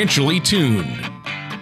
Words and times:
financially 0.00 0.40
tuned. 0.40 0.99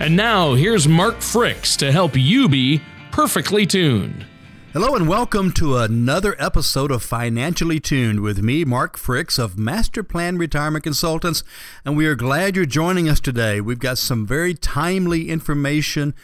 And 0.00 0.14
now 0.14 0.54
here's 0.54 0.86
Mark 0.86 1.16
Fricks 1.16 1.76
to 1.78 1.90
help 1.90 2.12
you 2.14 2.48
be 2.48 2.80
perfectly 3.10 3.66
tuned. 3.66 4.26
Hello 4.72 4.94
and 4.94 5.08
welcome 5.08 5.50
to 5.54 5.76
another 5.76 6.36
episode 6.38 6.92
of 6.92 7.02
Financially 7.02 7.80
Tuned 7.80 8.20
with 8.20 8.40
me, 8.40 8.64
Mark 8.64 8.96
Fricks 8.96 9.40
of 9.40 9.58
Master 9.58 10.04
Plan 10.04 10.38
Retirement 10.38 10.84
Consultants, 10.84 11.42
and 11.84 11.96
we 11.96 12.06
are 12.06 12.14
glad 12.14 12.54
you're 12.54 12.64
joining 12.64 13.08
us 13.08 13.18
today. 13.18 13.60
We've 13.60 13.80
got 13.80 13.98
some 13.98 14.24
very 14.24 14.54
timely 14.54 15.30
information 15.30 16.14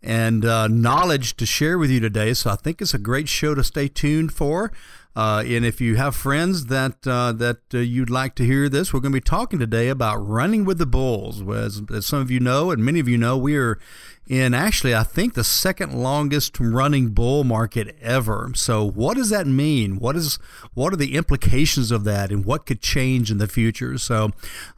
and 0.00 0.44
uh, 0.44 0.68
knowledge 0.68 1.36
to 1.38 1.44
share 1.44 1.76
with 1.76 1.90
you 1.90 1.98
today, 1.98 2.34
so 2.34 2.50
I 2.50 2.56
think 2.56 2.80
it's 2.80 2.94
a 2.94 2.98
great 2.98 3.28
show 3.28 3.56
to 3.56 3.64
stay 3.64 3.88
tuned 3.88 4.32
for. 4.32 4.70
Uh, 5.16 5.44
and 5.46 5.64
if 5.64 5.80
you 5.80 5.94
have 5.94 6.16
friends 6.16 6.66
that 6.66 7.06
uh, 7.06 7.30
that 7.32 7.58
uh, 7.72 7.78
you'd 7.78 8.10
like 8.10 8.34
to 8.34 8.44
hear 8.44 8.68
this, 8.68 8.92
we're 8.92 9.00
going 9.00 9.12
to 9.12 9.16
be 9.16 9.20
talking 9.20 9.58
today 9.60 9.88
about 9.88 10.16
running 10.16 10.64
with 10.64 10.78
the 10.78 10.86
bulls. 10.86 11.40
As, 11.48 11.82
as 11.94 12.06
some 12.06 12.20
of 12.20 12.30
you 12.30 12.40
know, 12.40 12.70
and 12.72 12.84
many 12.84 12.98
of 12.98 13.08
you 13.08 13.16
know, 13.16 13.36
we 13.36 13.56
are 13.56 13.78
in 14.26 14.54
actually, 14.54 14.94
I 14.94 15.02
think, 15.02 15.34
the 15.34 15.44
second 15.44 15.92
longest 15.92 16.58
running 16.58 17.10
bull 17.10 17.44
market 17.44 17.96
ever. 18.00 18.52
So, 18.54 18.84
what 18.88 19.16
does 19.16 19.28
that 19.30 19.46
mean? 19.46 19.98
What 19.98 20.16
is 20.16 20.38
what 20.72 20.92
are 20.92 20.96
the 20.96 21.14
implications 21.14 21.90
of 21.90 22.04
that, 22.04 22.30
and 22.30 22.44
what 22.44 22.64
could 22.64 22.80
change 22.80 23.30
in 23.30 23.38
the 23.38 23.46
future? 23.46 23.98
So, 23.98 24.30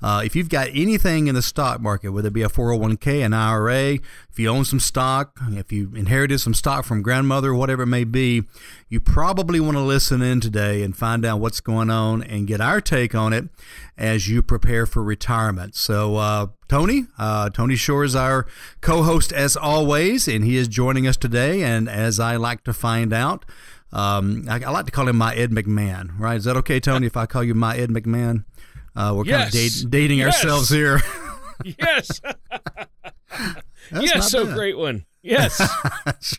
uh, 0.02 0.22
if 0.24 0.34
you've 0.34 0.48
got 0.48 0.68
anything 0.68 1.28
in 1.28 1.34
the 1.34 1.42
stock 1.42 1.80
market, 1.80 2.10
whether 2.10 2.28
it 2.28 2.34
be 2.34 2.42
a 2.42 2.48
401k, 2.48 3.24
an 3.24 3.32
IRA, 3.32 3.98
if 4.36 4.38
you 4.40 4.48
own 4.48 4.64
some 4.64 4.80
stock, 4.80 5.38
if 5.50 5.70
you 5.70 5.92
inherited 5.94 6.40
some 6.40 6.54
stock 6.54 6.84
from 6.84 7.02
grandmother, 7.02 7.54
whatever 7.54 7.84
it 7.84 7.86
may 7.86 8.04
be, 8.04 8.42
you 8.88 9.00
probably 9.00 9.60
want 9.60 9.76
to 9.76 9.80
listen 9.80 10.22
in 10.22 10.40
today 10.40 10.82
and 10.82 10.96
find 10.96 11.24
out 11.24 11.40
what's 11.40 11.60
going 11.60 11.88
on 11.88 12.22
and 12.22 12.46
get 12.46 12.60
our 12.60 12.80
take 12.80 13.14
on 13.14 13.32
it 13.32 13.44
as 13.96 14.28
you 14.28 14.42
prepare 14.42 14.86
for 14.86 15.02
retirement. 15.02 15.74
So, 15.76 16.16
uh, 16.16 16.46
Tony, 16.68 17.06
uh, 17.18 17.50
Tony 17.50 17.76
Shore 17.76 18.04
is 18.04 18.16
our 18.16 18.46
co 18.80 19.02
host 19.02 19.32
as 19.32 19.56
always, 19.56 20.26
and 20.26 20.44
he 20.44 20.56
is 20.56 20.68
joining 20.68 21.06
us 21.06 21.16
today. 21.16 21.62
And 21.62 21.88
as 21.88 22.18
I 22.18 22.36
like 22.36 22.64
to 22.64 22.72
find 22.72 23.12
out, 23.12 23.44
um, 23.92 24.44
I, 24.48 24.62
I, 24.62 24.70
like 24.70 24.86
to 24.86 24.92
call 24.92 25.08
him 25.08 25.16
my 25.16 25.34
Ed 25.34 25.52
McMahon, 25.52 26.18
right? 26.18 26.36
Is 26.36 26.44
that 26.44 26.56
okay, 26.56 26.80
Tony, 26.80 27.06
if 27.06 27.16
I 27.16 27.26
call 27.26 27.44
you 27.44 27.54
my 27.54 27.76
Ed 27.76 27.90
McMahon? 27.90 28.44
Uh, 28.96 29.14
we're 29.16 29.24
yes. 29.24 29.36
kind 29.36 29.46
of 29.46 29.52
date, 29.52 29.90
dating 29.90 30.18
yes. 30.18 30.34
ourselves 30.34 30.70
here. 30.70 31.00
yes. 31.64 32.20
yes, 33.92 34.30
so 34.30 34.44
bad. 34.46 34.54
great 34.54 34.76
one. 34.76 35.06
Yes. 35.22 35.60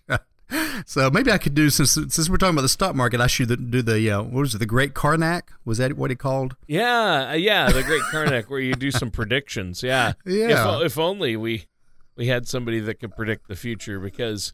so 0.85 1.09
maybe 1.09 1.31
I 1.31 1.37
could 1.37 1.53
do 1.53 1.69
since 1.69 1.91
since 1.91 2.29
we're 2.29 2.37
talking 2.37 2.55
about 2.55 2.61
the 2.61 2.69
stock 2.69 2.95
market, 2.95 3.19
I 3.19 3.27
should 3.27 3.71
do 3.71 3.81
the 3.81 4.11
uh, 4.11 4.21
what 4.21 4.41
was 4.41 4.55
it, 4.55 4.59
the 4.59 4.65
Great 4.65 4.93
Carnac 4.93 5.51
Was 5.65 5.77
that 5.79 5.97
what 5.97 6.09
he 6.09 6.15
called? 6.15 6.55
Yeah, 6.67 7.31
uh, 7.31 7.33
yeah, 7.33 7.69
the 7.69 7.83
Great 7.83 8.03
Carnac, 8.11 8.49
where 8.49 8.59
you 8.59 8.73
do 8.73 8.91
some 8.91 9.11
predictions. 9.11 9.83
Yeah, 9.83 10.13
yeah. 10.25 10.79
If, 10.79 10.85
if 10.85 10.97
only 10.97 11.35
we 11.35 11.67
we 12.15 12.27
had 12.27 12.47
somebody 12.47 12.79
that 12.79 12.99
could 12.99 13.15
predict 13.15 13.47
the 13.47 13.55
future, 13.55 13.99
because 13.99 14.53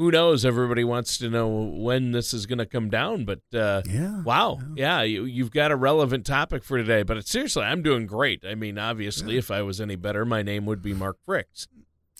who 0.00 0.10
knows? 0.10 0.44
Everybody 0.46 0.82
wants 0.82 1.18
to 1.18 1.28
know 1.28 1.48
when 1.48 2.12
this 2.12 2.32
is 2.32 2.46
going 2.46 2.58
to 2.58 2.66
come 2.66 2.88
down. 2.88 3.24
But 3.24 3.40
uh, 3.54 3.82
yeah, 3.86 4.22
wow, 4.22 4.58
yeah, 4.74 5.00
yeah 5.00 5.02
you, 5.02 5.24
you've 5.24 5.50
got 5.50 5.70
a 5.70 5.76
relevant 5.76 6.24
topic 6.24 6.64
for 6.64 6.78
today. 6.78 7.02
But 7.02 7.26
seriously, 7.26 7.64
I'm 7.64 7.82
doing 7.82 8.06
great. 8.06 8.44
I 8.46 8.54
mean, 8.54 8.78
obviously, 8.78 9.34
yeah. 9.34 9.40
if 9.40 9.50
I 9.50 9.62
was 9.62 9.80
any 9.80 9.96
better, 9.96 10.24
my 10.24 10.42
name 10.42 10.66
would 10.66 10.82
be 10.82 10.94
Mark 10.94 11.18
Fricks. 11.26 11.66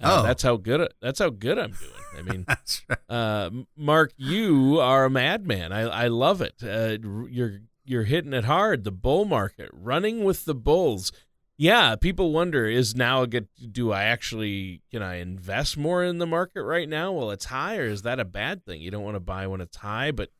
Uh, 0.01 0.21
oh, 0.21 0.27
that's 0.27 0.43
how 0.43 0.57
good. 0.57 0.93
That's 1.01 1.19
how 1.19 1.31
good 1.31 1.59
I'm 1.59 1.73
doing. 1.73 1.93
I 2.19 2.23
mean, 2.31 2.47
right. 2.49 2.99
uh, 3.09 3.51
Mark, 3.77 4.13
you 4.17 4.81
are 4.81 5.05
a 5.05 5.11
madman. 5.11 5.73
I 5.73 5.83
I 5.83 6.09
love 6.09 6.41
it. 6.41 6.55
Uh, 6.63 6.99
you're 7.29 7.61
you're 7.85 8.05
hitting 8.05 8.33
it 8.33 8.45
hard. 8.45 8.85
The 8.85 8.93
bull 8.93 9.25
market, 9.25 9.69
running 9.73 10.25
with 10.25 10.45
the 10.45 10.55
bulls. 10.55 11.13
Yeah, 11.59 11.97
people 11.97 12.33
wonder 12.33 12.65
is 12.67 12.95
now 12.95 13.23
a 13.23 13.27
good. 13.27 13.49
Do 13.71 13.93
I 13.93 14.05
actually 14.05 14.83
can 14.91 15.03
I 15.03 15.17
invest 15.17 15.77
more 15.77 16.03
in 16.03 16.19
the 16.19 16.27
market 16.27 16.63
right 16.63 16.89
now? 16.89 17.13
Well, 17.13 17.31
it's 17.31 17.47
high, 17.47 17.77
or 17.77 17.85
is 17.85 18.03
that 18.03 18.19
a 18.19 18.25
bad 18.25 18.65
thing? 18.65 18.81
You 18.81 18.91
don't 18.91 19.05
want 19.05 19.17
to 19.17 19.21
buy 19.21 19.47
when 19.47 19.61
it's 19.61 19.77
high, 19.77 20.11
but 20.11 20.31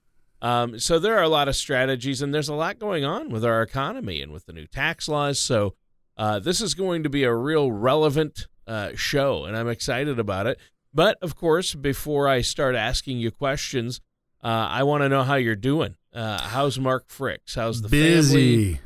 um, 0.41 0.79
so 0.79 0.99
there 0.99 1.19
are 1.19 1.23
a 1.23 1.29
lot 1.29 1.49
of 1.49 1.57
strategies, 1.57 2.23
and 2.23 2.33
there's 2.33 2.49
a 2.49 2.55
lot 2.55 2.79
going 2.79 3.05
on 3.05 3.29
with 3.29 3.45
our 3.45 3.61
economy 3.61 4.23
and 4.23 4.33
with 4.33 4.47
the 4.47 4.55
new 4.55 4.67
tax 4.67 5.09
laws. 5.09 5.39
So 5.39 5.75
uh, 6.17 6.39
this 6.39 6.61
is 6.61 6.75
going 6.75 7.03
to 7.03 7.11
be 7.11 7.25
a 7.25 7.35
real 7.35 7.71
relevant 7.71 8.47
uh, 8.67 8.91
show, 8.95 9.45
and 9.45 9.57
I'm 9.57 9.69
excited 9.69 10.19
about 10.19 10.47
it. 10.47 10.59
But 10.93 11.19
of 11.23 11.37
course, 11.37 11.75
before 11.75 12.29
I 12.29 12.41
start 12.41 12.75
asking 12.75 13.19
you 13.19 13.31
questions, 13.31 14.01
uh, 14.43 14.69
I 14.71 14.83
want 14.83 15.03
to 15.03 15.09
know 15.09 15.23
how 15.23 15.37
you're 15.37 15.57
doing. 15.57 15.97
Uh, 16.13 16.41
how's 16.41 16.79
Mark 16.79 17.09
Fricks? 17.09 17.55
How's 17.55 17.83
the 17.83 17.89
busy? 17.89 18.75
Family? 18.75 18.81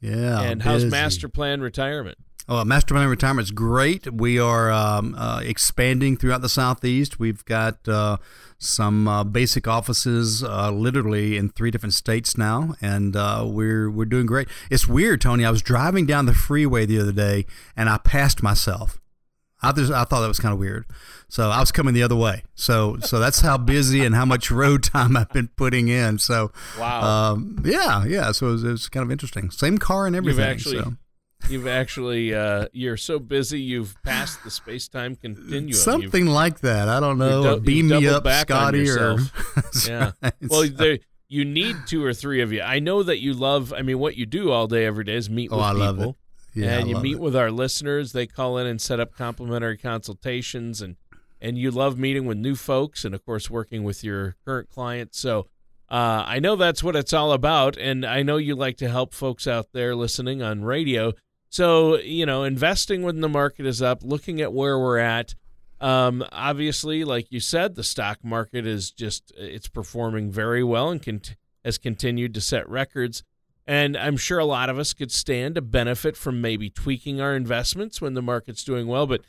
Yeah, 0.00 0.40
and 0.42 0.60
busy. 0.60 0.70
how's 0.70 0.84
Master 0.84 1.28
Plan 1.28 1.60
Retirement? 1.60 2.18
Oh, 2.50 2.64
Master 2.64 2.94
Plan 2.94 3.08
Retirement 3.08 3.44
is 3.44 3.50
great. 3.50 4.10
We 4.10 4.38
are 4.38 4.70
um, 4.70 5.14
uh, 5.16 5.40
expanding 5.44 6.16
throughout 6.16 6.40
the 6.40 6.48
Southeast. 6.48 7.18
We've 7.18 7.44
got 7.44 7.86
uh, 7.86 8.16
some 8.58 9.06
uh, 9.06 9.22
basic 9.24 9.68
offices, 9.68 10.42
uh, 10.42 10.70
literally 10.70 11.36
in 11.36 11.50
three 11.50 11.70
different 11.70 11.92
states 11.92 12.38
now, 12.38 12.74
and 12.80 13.14
uh, 13.14 13.44
we're 13.46 13.90
we're 13.90 14.06
doing 14.06 14.24
great. 14.24 14.48
It's 14.70 14.88
weird, 14.88 15.20
Tony. 15.20 15.44
I 15.44 15.50
was 15.50 15.60
driving 15.60 16.06
down 16.06 16.24
the 16.24 16.32
freeway 16.32 16.86
the 16.86 16.98
other 16.98 17.12
day, 17.12 17.44
and 17.76 17.90
I 17.90 17.98
passed 17.98 18.42
myself. 18.42 18.98
I 19.60 19.72
just 19.72 19.92
I 19.92 20.04
thought 20.04 20.20
that 20.20 20.28
was 20.28 20.38
kind 20.38 20.52
of 20.52 20.58
weird. 20.58 20.84
So 21.28 21.50
I 21.50 21.60
was 21.60 21.72
coming 21.72 21.94
the 21.94 22.02
other 22.02 22.16
way. 22.16 22.44
So 22.54 22.98
so 23.00 23.18
that's 23.18 23.40
how 23.40 23.58
busy 23.58 24.04
and 24.04 24.14
how 24.14 24.24
much 24.24 24.50
road 24.50 24.82
time 24.84 25.16
I've 25.16 25.30
been 25.30 25.48
putting 25.48 25.88
in. 25.88 26.18
So 26.18 26.52
wow. 26.78 27.32
Um, 27.32 27.62
yeah, 27.64 28.04
yeah. 28.04 28.32
So 28.32 28.48
it 28.48 28.52
was, 28.52 28.64
it 28.64 28.70
was, 28.70 28.88
kind 28.88 29.04
of 29.04 29.10
interesting. 29.10 29.50
Same 29.50 29.78
car 29.78 30.06
and 30.06 30.14
everything. 30.14 30.38
You've 30.38 30.48
actually, 30.48 30.78
so. 30.78 30.92
you've 31.48 31.66
actually 31.66 32.34
uh, 32.34 32.68
you're 32.72 32.96
so 32.96 33.18
busy 33.18 33.60
you've 33.60 34.00
passed 34.04 34.44
the 34.44 34.50
space 34.50 34.86
time 34.86 35.16
continuum. 35.16 35.72
Something 35.72 36.26
you've, 36.26 36.34
like 36.34 36.60
that. 36.60 36.88
I 36.88 37.00
don't 37.00 37.18
know. 37.18 37.56
Du- 37.56 37.60
Beam 37.60 37.88
me 37.88 38.06
up, 38.06 38.26
Scotty. 38.28 38.88
Or 38.90 39.18
yeah. 39.88 40.12
Right. 40.22 40.32
Well, 40.48 40.68
so. 40.76 40.96
you 41.28 41.44
need 41.44 41.76
two 41.86 42.04
or 42.04 42.14
three 42.14 42.42
of 42.42 42.52
you. 42.52 42.62
I 42.62 42.78
know 42.78 43.02
that 43.02 43.18
you 43.18 43.34
love. 43.34 43.72
I 43.72 43.82
mean, 43.82 43.98
what 43.98 44.16
you 44.16 44.24
do 44.24 44.52
all 44.52 44.68
day, 44.68 44.84
every 44.84 45.04
day 45.04 45.16
is 45.16 45.28
meet 45.28 45.50
oh, 45.52 45.56
with 45.56 45.82
I 45.82 45.90
people. 45.90 46.16
Yeah, 46.58 46.78
and 46.78 46.88
you 46.88 46.98
meet 46.98 47.14
it. 47.14 47.20
with 47.20 47.36
our 47.36 47.50
listeners. 47.50 48.12
They 48.12 48.26
call 48.26 48.58
in 48.58 48.66
and 48.66 48.80
set 48.80 49.00
up 49.00 49.14
complimentary 49.14 49.76
consultations, 49.76 50.80
and 50.80 50.96
and 51.40 51.58
you 51.58 51.70
love 51.70 51.98
meeting 51.98 52.26
with 52.26 52.38
new 52.38 52.56
folks, 52.56 53.04
and 53.04 53.14
of 53.14 53.24
course 53.24 53.48
working 53.48 53.84
with 53.84 54.02
your 54.02 54.36
current 54.44 54.68
clients. 54.68 55.18
So 55.18 55.46
uh, 55.90 56.24
I 56.26 56.38
know 56.38 56.56
that's 56.56 56.82
what 56.82 56.96
it's 56.96 57.12
all 57.12 57.32
about, 57.32 57.76
and 57.76 58.04
I 58.04 58.22
know 58.22 58.36
you 58.36 58.54
like 58.54 58.76
to 58.78 58.88
help 58.88 59.14
folks 59.14 59.46
out 59.46 59.68
there 59.72 59.94
listening 59.94 60.42
on 60.42 60.62
radio. 60.62 61.12
So 61.48 61.98
you 61.98 62.26
know, 62.26 62.44
investing 62.44 63.02
when 63.02 63.20
the 63.20 63.28
market 63.28 63.66
is 63.66 63.80
up, 63.80 64.02
looking 64.02 64.40
at 64.40 64.52
where 64.52 64.78
we're 64.78 64.98
at. 64.98 65.34
Um, 65.80 66.24
obviously, 66.32 67.04
like 67.04 67.30
you 67.30 67.38
said, 67.38 67.76
the 67.76 67.84
stock 67.84 68.24
market 68.24 68.66
is 68.66 68.90
just 68.90 69.32
it's 69.36 69.68
performing 69.68 70.32
very 70.32 70.64
well 70.64 70.90
and 70.90 71.00
con- 71.00 71.22
has 71.64 71.78
continued 71.78 72.34
to 72.34 72.40
set 72.40 72.68
records. 72.68 73.22
And 73.68 73.98
I'm 73.98 74.16
sure 74.16 74.38
a 74.38 74.46
lot 74.46 74.70
of 74.70 74.78
us 74.78 74.94
could 74.94 75.12
stand 75.12 75.54
to 75.56 75.60
benefit 75.60 76.16
from 76.16 76.40
maybe 76.40 76.70
tweaking 76.70 77.20
our 77.20 77.36
investments 77.36 78.00
when 78.00 78.14
the 78.14 78.22
market's 78.22 78.64
doing 78.64 78.86
well. 78.88 79.06
But 79.06 79.20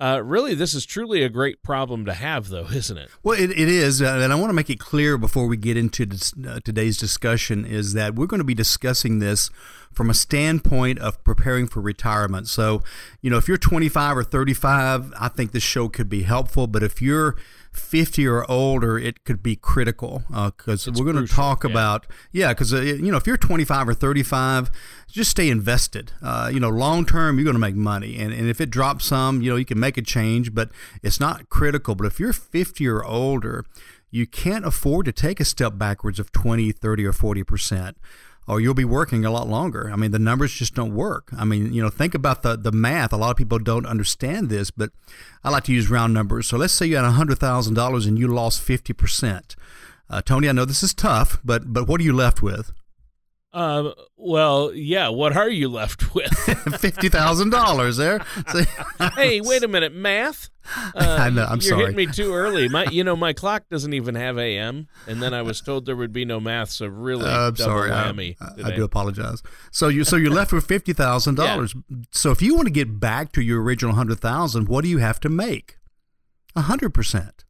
Uh, 0.00 0.22
really, 0.22 0.54
this 0.54 0.74
is 0.74 0.86
truly 0.86 1.24
a 1.24 1.28
great 1.28 1.60
problem 1.60 2.04
to 2.04 2.14
have, 2.14 2.50
though, 2.50 2.66
isn't 2.72 2.96
it? 2.96 3.10
Well, 3.24 3.36
it, 3.36 3.50
it 3.50 3.68
is, 3.68 4.00
uh, 4.00 4.20
and 4.22 4.32
I 4.32 4.36
want 4.36 4.50
to 4.50 4.54
make 4.54 4.70
it 4.70 4.78
clear 4.78 5.18
before 5.18 5.48
we 5.48 5.56
get 5.56 5.76
into 5.76 6.06
this, 6.06 6.32
uh, 6.48 6.60
today's 6.64 6.96
discussion 6.96 7.64
is 7.64 7.94
that 7.94 8.14
we're 8.14 8.28
going 8.28 8.38
to 8.38 8.44
be 8.44 8.54
discussing 8.54 9.18
this 9.18 9.50
from 9.92 10.08
a 10.08 10.14
standpoint 10.14 11.00
of 11.00 11.24
preparing 11.24 11.66
for 11.66 11.80
retirement. 11.80 12.46
So, 12.46 12.84
you 13.22 13.28
know, 13.28 13.38
if 13.38 13.48
you're 13.48 13.58
25 13.58 14.18
or 14.18 14.22
35, 14.22 15.12
I 15.18 15.26
think 15.26 15.50
this 15.50 15.64
show 15.64 15.88
could 15.88 16.08
be 16.08 16.22
helpful. 16.22 16.68
But 16.68 16.84
if 16.84 17.02
you're 17.02 17.34
50 17.72 18.26
or 18.26 18.50
older, 18.50 18.98
it 18.98 19.24
could 19.24 19.42
be 19.42 19.56
critical 19.56 20.22
because 20.28 20.88
uh, 20.88 20.92
we're 20.94 21.10
going 21.10 21.26
to 21.26 21.32
talk 21.32 21.64
yeah. 21.64 21.70
about, 21.70 22.06
yeah, 22.32 22.48
because, 22.48 22.72
uh, 22.72 22.80
you 22.80 23.10
know, 23.10 23.16
if 23.16 23.26
you're 23.26 23.36
25 23.36 23.88
or 23.88 23.94
35, 23.94 24.70
just 25.08 25.30
stay 25.30 25.48
invested. 25.48 26.12
Uh, 26.22 26.50
you 26.52 26.60
know, 26.60 26.68
long 26.68 27.06
term, 27.06 27.38
you're 27.38 27.44
going 27.44 27.54
to 27.54 27.60
make 27.60 27.74
money. 27.74 28.18
And, 28.18 28.32
and 28.32 28.48
if 28.48 28.60
it 28.60 28.70
drops 28.70 29.06
some, 29.06 29.42
you 29.42 29.50
know, 29.50 29.56
you 29.56 29.64
can 29.64 29.80
make 29.80 29.96
a 29.96 30.02
change, 30.02 30.54
but 30.54 30.70
it's 31.02 31.20
not 31.20 31.48
critical. 31.48 31.94
But 31.94 32.06
if 32.06 32.20
you're 32.20 32.32
50 32.32 32.86
or 32.88 33.04
older, 33.04 33.64
you 34.10 34.26
can't 34.26 34.64
afford 34.64 35.06
to 35.06 35.12
take 35.12 35.40
a 35.40 35.44
step 35.44 35.76
backwards 35.76 36.18
of 36.18 36.32
20, 36.32 36.72
30, 36.72 37.06
or 37.06 37.12
40 37.12 37.44
percent 37.44 37.96
or 38.48 38.60
you'll 38.60 38.74
be 38.74 38.84
working 38.84 39.24
a 39.24 39.30
lot 39.30 39.46
longer. 39.46 39.90
I 39.92 39.96
mean, 39.96 40.10
the 40.10 40.18
numbers 40.18 40.52
just 40.52 40.74
don't 40.74 40.94
work. 40.94 41.28
I 41.36 41.44
mean, 41.44 41.72
you 41.72 41.82
know, 41.82 41.90
think 41.90 42.14
about 42.14 42.42
the, 42.42 42.56
the 42.56 42.72
math. 42.72 43.12
A 43.12 43.16
lot 43.16 43.30
of 43.30 43.36
people 43.36 43.58
don't 43.58 43.84
understand 43.84 44.48
this, 44.48 44.70
but 44.70 44.90
I 45.44 45.50
like 45.50 45.64
to 45.64 45.72
use 45.72 45.90
round 45.90 46.14
numbers. 46.14 46.48
So 46.48 46.56
let's 46.56 46.72
say 46.72 46.86
you 46.86 46.96
had 46.96 47.04
$100,000 47.04 48.06
and 48.06 48.18
you 48.18 48.26
lost 48.26 48.66
50%. 48.66 49.54
Uh, 50.10 50.22
Tony, 50.22 50.48
I 50.48 50.52
know 50.52 50.64
this 50.64 50.82
is 50.82 50.94
tough, 50.94 51.38
but 51.44 51.70
but 51.72 51.86
what 51.86 52.00
are 52.00 52.04
you 52.04 52.14
left 52.14 52.40
with? 52.40 52.72
Um, 53.58 53.92
well, 54.16 54.72
yeah. 54.72 55.08
What 55.08 55.36
are 55.36 55.48
you 55.48 55.68
left 55.68 56.14
with? 56.14 56.32
Fifty 56.78 57.08
thousand 57.08 57.50
dollars 57.50 57.96
there. 57.96 58.20
hey, 59.16 59.40
wait 59.44 59.64
a 59.64 59.68
minute, 59.68 59.92
math. 59.92 60.48
Uh, 60.74 60.92
I 60.94 61.30
know. 61.30 61.44
I'm 61.44 61.56
you're 61.56 61.62
sorry. 61.62 61.80
You're 61.80 61.90
hitting 61.90 61.96
me 61.96 62.12
too 62.12 62.34
early. 62.34 62.68
My, 62.68 62.84
you 62.84 63.02
know, 63.02 63.16
my 63.16 63.32
clock 63.32 63.64
doesn't 63.68 63.92
even 63.94 64.14
have 64.14 64.38
AM, 64.38 64.86
and 65.08 65.20
then 65.20 65.34
I 65.34 65.42
was 65.42 65.60
told 65.60 65.86
there 65.86 65.96
would 65.96 66.12
be 66.12 66.24
no 66.24 66.38
math. 66.38 66.70
So 66.70 66.86
really, 66.86 67.24
uh, 67.24 67.48
I'm 67.48 67.56
sorry. 67.56 67.90
I, 67.90 68.10
I, 68.64 68.76
do 68.76 68.84
apologize. 68.84 69.42
So 69.72 69.88
you, 69.88 70.04
so 70.04 70.14
you're 70.14 70.30
left 70.30 70.52
with 70.52 70.64
fifty 70.64 70.92
thousand 70.92 71.36
yeah. 71.36 71.46
dollars. 71.46 71.74
So 72.12 72.30
if 72.30 72.40
you 72.40 72.54
want 72.54 72.66
to 72.68 72.72
get 72.72 73.00
back 73.00 73.32
to 73.32 73.42
your 73.42 73.60
original 73.60 73.94
hundred 73.94 74.20
thousand, 74.20 74.68
what 74.68 74.84
do 74.84 74.88
you 74.88 74.98
have 74.98 75.18
to 75.20 75.28
make? 75.28 75.78
A 76.54 76.60
hundred 76.60 76.94
percent. 76.94 77.44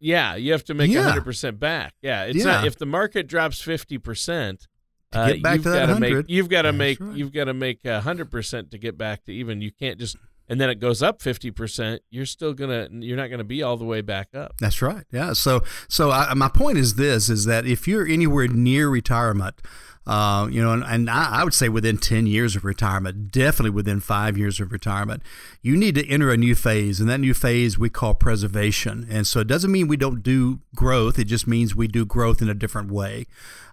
Yeah, 0.00 0.34
you 0.34 0.50
have 0.50 0.64
to 0.64 0.74
make 0.74 0.92
a 0.92 1.02
hundred 1.04 1.22
percent 1.22 1.60
back. 1.60 1.94
Yeah, 2.02 2.24
it's 2.24 2.38
yeah. 2.38 2.46
not 2.46 2.66
if 2.66 2.76
the 2.76 2.86
market 2.86 3.28
drops 3.28 3.60
fifty 3.60 3.98
percent 3.98 4.66
to 5.12 5.26
get 5.26 5.38
uh, 5.38 5.42
back 5.42 5.62
to 5.62 5.70
that 5.70 5.88
hundred. 5.88 6.28
You've 6.28 6.48
got 6.48 6.62
to 6.62 6.72
make 6.72 6.98
you've 7.12 7.32
got 7.32 7.44
to 7.44 7.54
make 7.54 7.86
hundred 7.86 8.30
percent 8.30 8.70
to 8.72 8.78
get 8.78 8.98
back 8.98 9.24
to 9.24 9.32
even. 9.32 9.60
You 9.60 9.72
can't 9.72 9.98
just 9.98 10.16
and 10.48 10.60
then 10.60 10.68
it 10.68 10.80
goes 10.80 11.02
up 11.02 11.20
50% 11.20 12.00
you're 12.10 12.26
still 12.26 12.52
gonna 12.52 12.88
you're 12.90 13.16
not 13.16 13.28
gonna 13.28 13.44
be 13.44 13.62
all 13.62 13.76
the 13.76 13.84
way 13.84 14.00
back 14.00 14.34
up 14.34 14.54
that's 14.58 14.82
right 14.82 15.04
yeah 15.10 15.32
so 15.32 15.62
so 15.88 16.10
I, 16.10 16.34
my 16.34 16.48
point 16.48 16.78
is 16.78 16.96
this 16.96 17.30
is 17.30 17.44
that 17.46 17.66
if 17.66 17.88
you're 17.88 18.06
anywhere 18.06 18.48
near 18.48 18.88
retirement 18.88 19.54
uh, 20.04 20.48
you 20.50 20.60
know, 20.60 20.72
and, 20.72 20.82
and 20.82 21.08
I, 21.08 21.40
I, 21.40 21.44
would 21.44 21.54
say 21.54 21.68
within 21.68 21.96
10 21.96 22.26
years 22.26 22.56
of 22.56 22.64
retirement, 22.64 23.30
definitely 23.30 23.70
within 23.70 24.00
five 24.00 24.36
years 24.36 24.58
of 24.58 24.72
retirement, 24.72 25.22
you 25.60 25.76
need 25.76 25.94
to 25.94 26.08
enter 26.08 26.32
a 26.32 26.36
new 26.36 26.56
phase. 26.56 26.98
And 26.98 27.08
that 27.08 27.20
new 27.20 27.34
phase 27.34 27.78
we 27.78 27.88
call 27.88 28.14
preservation. 28.14 29.06
And 29.08 29.28
so 29.28 29.40
it 29.40 29.46
doesn't 29.46 29.70
mean 29.70 29.86
we 29.86 29.96
don't 29.96 30.22
do 30.22 30.58
growth, 30.74 31.20
it 31.20 31.24
just 31.26 31.46
means 31.46 31.76
we 31.76 31.86
do 31.86 32.04
growth 32.04 32.42
in 32.42 32.48
a 32.48 32.54
different 32.54 32.90
way. 32.90 33.26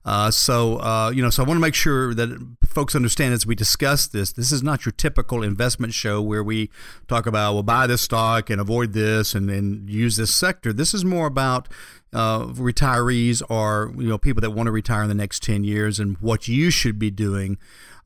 Uh, 0.06 0.31
so, 0.31 0.78
uh, 0.78 1.12
you 1.14 1.22
know, 1.22 1.30
so 1.30 1.44
I 1.44 1.48
want 1.48 1.58
to 1.58 1.62
make 1.62 1.76
sure 1.76 2.14
that 2.14 2.56
folks 2.64 2.96
understand 2.96 3.34
as 3.34 3.46
we 3.46 3.56
discuss 3.56 4.08
this, 4.08 4.31
this 4.31 4.52
is 4.52 4.64
not 4.64 4.86
your 4.86 4.94
typical 4.94 5.44
investment 5.44 5.94
show 5.94 6.22
where 6.22 6.44
we 6.44 6.70
talk 7.08 7.26
about, 7.26 7.54
well, 7.54 7.64
buy 7.64 7.86
this 7.86 8.04
stock 8.04 8.50
and 8.50 8.62
avoid 8.62 8.94
this 8.94 9.34
and 9.36 9.50
then 9.50 9.86
use 9.88 10.16
this 10.16 10.34
sector. 10.34 10.72
This 10.72 10.94
is 10.94 11.04
more 11.04 11.28
about, 11.28 11.68
uh, 12.14 12.46
retirees 12.46 13.42
or 13.50 13.94
you 13.98 14.10
know 14.10 14.18
people 14.18 14.42
that 14.42 14.52
want 14.52 14.68
to 14.68 14.72
retire 14.72 15.04
in 15.04 15.10
the 15.10 15.16
next 15.16 15.44
10 15.44 15.64
years 15.64 16.00
and 16.00 16.18
what 16.18 16.48
you 16.48 16.72
should 16.72 16.98
be 16.98 17.12
doing 17.12 17.58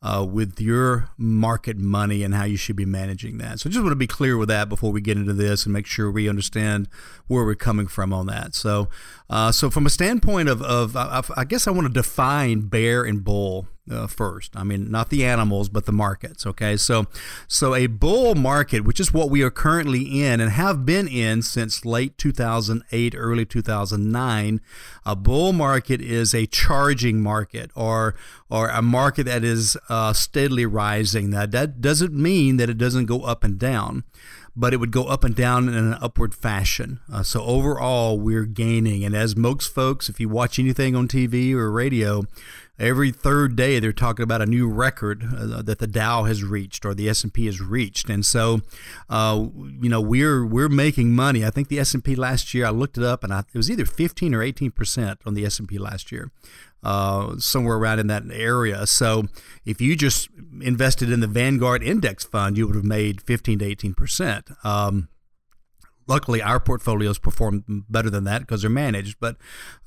uh, 0.03 0.23
with 0.29 0.61
your 0.61 1.09
market 1.17 1.77
money 1.77 2.21
and 2.21 2.35
how 2.35 2.43
you 2.43 2.57
should 2.57 2.75
be 2.75 2.85
managing 2.85 3.39
that. 3.39 3.59
So, 3.59 3.69
I 3.69 3.71
just 3.71 3.81
want 3.81 3.93
to 3.93 3.95
be 3.95 4.05
clear 4.05 4.37
with 4.37 4.49
that 4.49 4.69
before 4.69 4.91
we 4.91 5.01
get 5.01 5.17
into 5.17 5.33
this 5.33 5.65
and 5.65 5.73
make 5.73 5.87
sure 5.87 6.11
we 6.11 6.29
understand 6.29 6.87
where 7.27 7.43
we're 7.43 7.55
coming 7.55 7.87
from 7.87 8.13
on 8.13 8.27
that. 8.27 8.53
So, 8.53 8.89
uh, 9.29 9.51
so 9.51 9.69
from 9.69 9.85
a 9.85 9.89
standpoint 9.89 10.49
of, 10.49 10.61
of 10.61 10.95
I, 10.95 11.23
I 11.35 11.45
guess 11.45 11.67
I 11.67 11.71
want 11.71 11.87
to 11.87 11.93
define 11.93 12.67
bear 12.67 13.03
and 13.03 13.23
bull 13.23 13.67
uh, 13.91 14.07
first. 14.07 14.55
I 14.55 14.63
mean, 14.63 14.89
not 14.89 15.09
the 15.09 15.25
animals, 15.25 15.69
but 15.69 15.85
the 15.85 15.91
markets. 15.91 16.45
Okay, 16.45 16.77
so 16.77 17.07
so 17.47 17.75
a 17.75 17.87
bull 17.87 18.35
market, 18.35 18.81
which 18.81 18.99
is 18.99 19.13
what 19.13 19.29
we 19.29 19.41
are 19.41 19.51
currently 19.51 20.23
in 20.23 20.39
and 20.39 20.51
have 20.51 20.85
been 20.85 21.07
in 21.07 21.41
since 21.41 21.85
late 21.85 22.17
2008, 22.17 23.13
early 23.17 23.45
2009. 23.45 24.61
A 25.05 25.15
bull 25.15 25.53
market 25.53 26.01
is 26.01 26.33
a 26.33 26.45
charging 26.45 27.21
market 27.21 27.71
or 27.75 28.15
or 28.49 28.69
a 28.69 28.81
market 28.81 29.25
that 29.25 29.43
is 29.43 29.75
uh, 29.93 30.13
steadily 30.13 30.65
rising. 30.65 31.29
Now 31.29 31.45
that 31.45 31.79
doesn't 31.79 32.13
mean 32.13 32.57
that 32.57 32.69
it 32.69 32.77
doesn't 32.79 33.05
go 33.05 33.21
up 33.21 33.43
and 33.43 33.59
down 33.59 34.03
but 34.55 34.73
it 34.73 34.77
would 34.77 34.91
go 34.91 35.05
up 35.05 35.23
and 35.23 35.35
down 35.35 35.67
in 35.67 35.75
an 35.75 35.97
upward 35.99 36.35
fashion. 36.35 36.99
Uh, 37.11 37.23
so 37.23 37.41
overall, 37.41 38.19
we're 38.19 38.45
gaining. 38.45 39.03
And 39.03 39.15
as 39.15 39.35
most 39.35 39.73
folks, 39.73 40.09
if 40.09 40.19
you 40.19 40.29
watch 40.29 40.59
anything 40.59 40.95
on 40.95 41.07
TV 41.07 41.53
or 41.53 41.71
radio, 41.71 42.23
every 42.79 43.11
third 43.11 43.55
day 43.55 43.79
they're 43.79 43.93
talking 43.93 44.23
about 44.23 44.41
a 44.41 44.45
new 44.45 44.67
record 44.67 45.23
uh, 45.23 45.61
that 45.61 45.79
the 45.79 45.87
Dow 45.87 46.23
has 46.23 46.43
reached 46.43 46.85
or 46.85 46.93
the 46.93 47.07
S&P 47.07 47.45
has 47.45 47.61
reached. 47.61 48.09
And 48.09 48.25
so 48.25 48.61
uh, 49.09 49.47
you 49.79 49.89
know 49.89 50.01
we're 50.01 50.45
we're 50.45 50.69
making 50.69 51.13
money. 51.13 51.45
I 51.45 51.49
think 51.49 51.67
the 51.67 51.79
S&P 51.79 52.15
last 52.15 52.53
year 52.53 52.65
I 52.65 52.69
looked 52.71 52.97
it 52.97 53.03
up 53.03 53.23
and 53.23 53.33
I, 53.33 53.39
it 53.39 53.57
was 53.57 53.69
either 53.69 53.85
15 53.85 54.33
or 54.33 54.41
18 54.41 54.71
percent 54.71 55.19
on 55.25 55.33
the 55.33 55.45
S&P 55.45 55.77
last 55.77 56.11
year 56.11 56.31
uh, 56.83 57.37
somewhere 57.37 57.77
around 57.77 57.99
in 57.99 58.07
that 58.07 58.23
area. 58.31 58.85
So 58.87 59.25
if 59.65 59.79
you 59.79 59.95
just 59.95 60.29
invested 60.61 61.11
in 61.11 61.19
the 61.19 61.27
Vanguard 61.27 61.83
index 61.83 62.23
fund 62.25 62.57
you 62.57 62.67
would 62.67 62.75
have 62.75 62.85
made 62.85 63.21
15 63.21 63.59
to 63.59 63.65
18 63.65 63.93
percent. 63.93 64.49
Um, 64.63 65.09
luckily 66.07 66.41
our 66.41 66.59
portfolios 66.59 67.17
perform 67.17 67.85
better 67.89 68.09
than 68.09 68.23
that 68.25 68.41
because 68.41 68.61
they're 68.61 68.69
managed. 68.69 69.19
But 69.19 69.37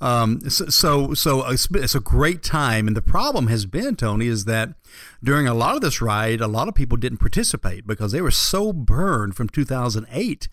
um, 0.00 0.40
so 0.48 1.14
so 1.14 1.46
it's 1.48 1.94
a 1.94 2.00
great 2.00 2.42
time, 2.42 2.86
and 2.86 2.96
the 2.96 3.02
problem 3.02 3.48
has 3.48 3.66
been 3.66 3.96
Tony 3.96 4.26
is 4.26 4.44
that 4.44 4.74
during 5.22 5.46
a 5.46 5.54
lot 5.54 5.74
of 5.74 5.80
this 5.80 6.00
ride, 6.00 6.40
a 6.40 6.46
lot 6.46 6.68
of 6.68 6.74
people 6.74 6.96
didn't 6.96 7.18
participate 7.18 7.86
because 7.86 8.12
they 8.12 8.20
were 8.20 8.30
so 8.30 8.72
burned 8.72 9.36
from 9.36 9.48
2008 9.48 10.48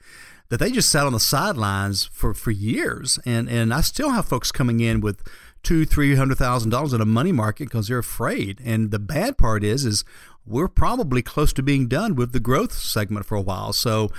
that 0.50 0.60
they 0.60 0.70
just 0.70 0.90
sat 0.90 1.06
on 1.06 1.14
the 1.14 1.20
sidelines 1.20 2.06
for 2.06 2.34
for 2.34 2.52
years. 2.52 3.20
And 3.26 3.50
and 3.50 3.74
I 3.74 3.82
still 3.82 4.12
have 4.12 4.26
folks 4.26 4.52
coming 4.52 4.80
in 4.80 5.02
with 5.02 5.22
two 5.64 5.86
three 5.86 6.16
hundred 6.16 6.38
thousand 6.38 6.70
dollars 6.70 6.94
in 6.94 7.02
a 7.02 7.06
money 7.06 7.32
market 7.32 7.66
because 7.66 7.88
they're 7.88 8.00
afraid. 8.00 8.60
And 8.64 8.92
the 8.92 9.00
bad 9.00 9.38
part 9.38 9.64
is 9.64 9.86
is 9.86 10.04
we're 10.46 10.68
probably 10.68 11.22
close 11.22 11.54
to 11.54 11.64
being 11.64 11.88
done 11.88 12.16
with 12.16 12.34
the 12.34 12.40
growth 12.40 12.74
segment 12.74 13.26
for 13.26 13.36
a 13.36 13.42
while. 13.42 13.74
So 13.74 14.10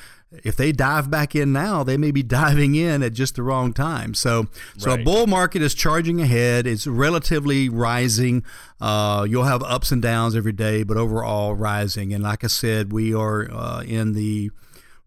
if 0.42 0.56
they 0.56 0.72
dive 0.72 1.10
back 1.10 1.34
in 1.34 1.52
now, 1.52 1.84
they 1.84 1.96
may 1.96 2.10
be 2.10 2.22
diving 2.40 2.74
in 2.74 3.02
at 3.02 3.12
just 3.12 3.36
the 3.36 3.42
wrong 3.42 3.72
time. 3.72 4.14
So, 4.14 4.48
so 4.76 4.90
right. 4.90 5.00
a 5.00 5.04
bull 5.04 5.26
market 5.26 5.62
is 5.62 5.74
charging 5.74 6.20
ahead. 6.20 6.66
It's 6.66 6.86
relatively 6.86 7.68
rising. 7.68 8.44
Uh, 8.80 9.26
you'll 9.28 9.44
have 9.44 9.62
ups 9.62 9.92
and 9.92 10.02
downs 10.02 10.34
every 10.34 10.52
day, 10.52 10.82
but 10.82 10.96
overall 10.96 11.54
rising. 11.54 12.12
And 12.12 12.22
like 12.24 12.44
I 12.44 12.48
said, 12.48 12.92
we 12.92 13.14
are 13.14 13.50
uh, 13.50 13.82
in 13.82 14.14
the 14.14 14.50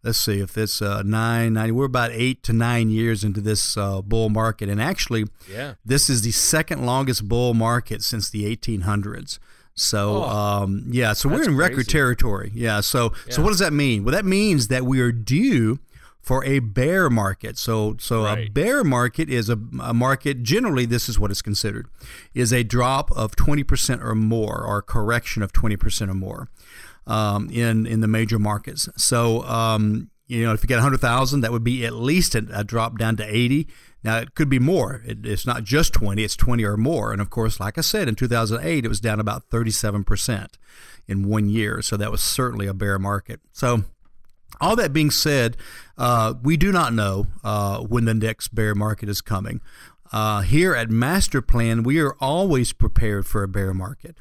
let's 0.03 0.19
see 0.19 0.39
if 0.39 0.57
it's 0.57 0.81
uh, 0.81 1.01
nine, 1.03 1.53
nine. 1.53 1.75
We're 1.75 1.85
about 1.85 2.11
eight 2.11 2.43
to 2.43 2.53
nine 2.53 2.89
years 2.89 3.23
into 3.23 3.41
this 3.41 3.75
uh, 3.75 4.01
bull 4.01 4.29
market, 4.29 4.69
and 4.69 4.81
actually, 4.81 5.25
yeah. 5.51 5.73
this 5.85 6.09
is 6.09 6.21
the 6.21 6.31
second 6.31 6.85
longest 6.85 7.27
bull 7.27 7.53
market 7.53 8.01
since 8.03 8.29
the 8.29 8.55
1800s. 8.55 9.39
So 9.77 10.23
oh, 10.23 10.29
um, 10.29 10.85
yeah, 10.89 11.13
so 11.13 11.29
we're 11.29 11.43
in 11.43 11.55
record 11.55 11.75
crazy. 11.75 11.91
territory. 11.91 12.51
Yeah. 12.53 12.81
So 12.81 13.13
yeah. 13.27 13.33
so 13.33 13.41
what 13.43 13.49
does 13.49 13.59
that 13.59 13.73
mean? 13.73 14.03
Well, 14.03 14.13
that 14.13 14.25
means 14.25 14.69
that 14.69 14.85
we 14.85 14.99
are 14.99 15.11
due 15.11 15.79
for 16.19 16.43
a 16.43 16.59
bear 16.59 17.09
market. 17.11 17.59
So 17.59 17.95
so 17.99 18.23
right. 18.23 18.47
a 18.47 18.51
bear 18.51 18.83
market 18.83 19.29
is 19.29 19.49
a, 19.49 19.59
a, 19.81 19.93
market. 19.93 20.41
Generally, 20.41 20.87
this 20.87 21.07
is 21.07 21.19
what 21.19 21.29
is 21.29 21.43
considered 21.43 21.87
is 22.33 22.51
a 22.51 22.63
drop 22.63 23.11
of 23.11 23.35
twenty 23.35 23.63
percent 23.63 24.01
or 24.01 24.15
more, 24.15 24.63
or 24.65 24.79
a 24.79 24.83
correction 24.83 25.43
of 25.43 25.53
twenty 25.53 25.77
percent 25.77 26.09
or 26.09 26.15
more 26.15 26.49
um, 27.05 27.47
in 27.51 27.85
in 27.85 28.01
the 28.01 28.07
major 28.07 28.39
markets. 28.39 28.89
So 28.97 29.43
um, 29.43 30.09
you 30.27 30.43
know, 30.43 30.53
if 30.53 30.61
you 30.61 30.67
get 30.67 30.75
100,000, 30.75 31.41
that 31.41 31.51
would 31.51 31.63
be 31.63 31.85
at 31.85 31.93
least 31.93 32.35
a, 32.35 32.45
a, 32.53 32.63
drop 32.63 32.97
down 32.97 33.15
to 33.15 33.23
80. 33.23 33.67
Now, 34.07 34.19
it 34.19 34.35
could 34.35 34.47
be 34.47 34.57
more. 34.57 35.01
It, 35.05 35.25
it's 35.25 35.45
not 35.45 35.65
just 35.65 35.91
20, 35.91 36.23
it's 36.23 36.37
20 36.37 36.63
or 36.63 36.77
more. 36.77 37.11
And 37.11 37.19
of 37.19 37.29
course, 37.29 37.59
like 37.59 37.77
I 37.77 37.81
said, 37.81 38.07
in 38.07 38.15
2008, 38.15 38.85
it 38.85 38.87
was 38.87 39.01
down 39.01 39.19
about 39.19 39.49
37% 39.49 40.53
in 41.09 41.27
one 41.27 41.49
year. 41.49 41.81
So 41.81 41.97
that 41.97 42.09
was 42.09 42.23
certainly 42.23 42.67
a 42.67 42.73
bear 42.73 42.97
market. 42.97 43.41
So, 43.51 43.83
all 44.61 44.77
that 44.77 44.93
being 44.93 45.11
said, 45.11 45.57
uh, 45.97 46.35
we 46.41 46.55
do 46.55 46.71
not 46.71 46.93
know 46.93 47.27
uh, 47.43 47.79
when 47.79 48.05
the 48.05 48.13
next 48.13 48.55
bear 48.55 48.73
market 48.73 49.09
is 49.09 49.19
coming. 49.19 49.59
Uh, 50.13 50.39
here 50.39 50.73
at 50.73 50.89
Master 50.89 51.41
Plan, 51.41 51.83
we 51.83 51.99
are 51.99 52.15
always 52.21 52.71
prepared 52.71 53.27
for 53.27 53.43
a 53.43 53.47
bear 53.49 53.73
market. 53.73 54.15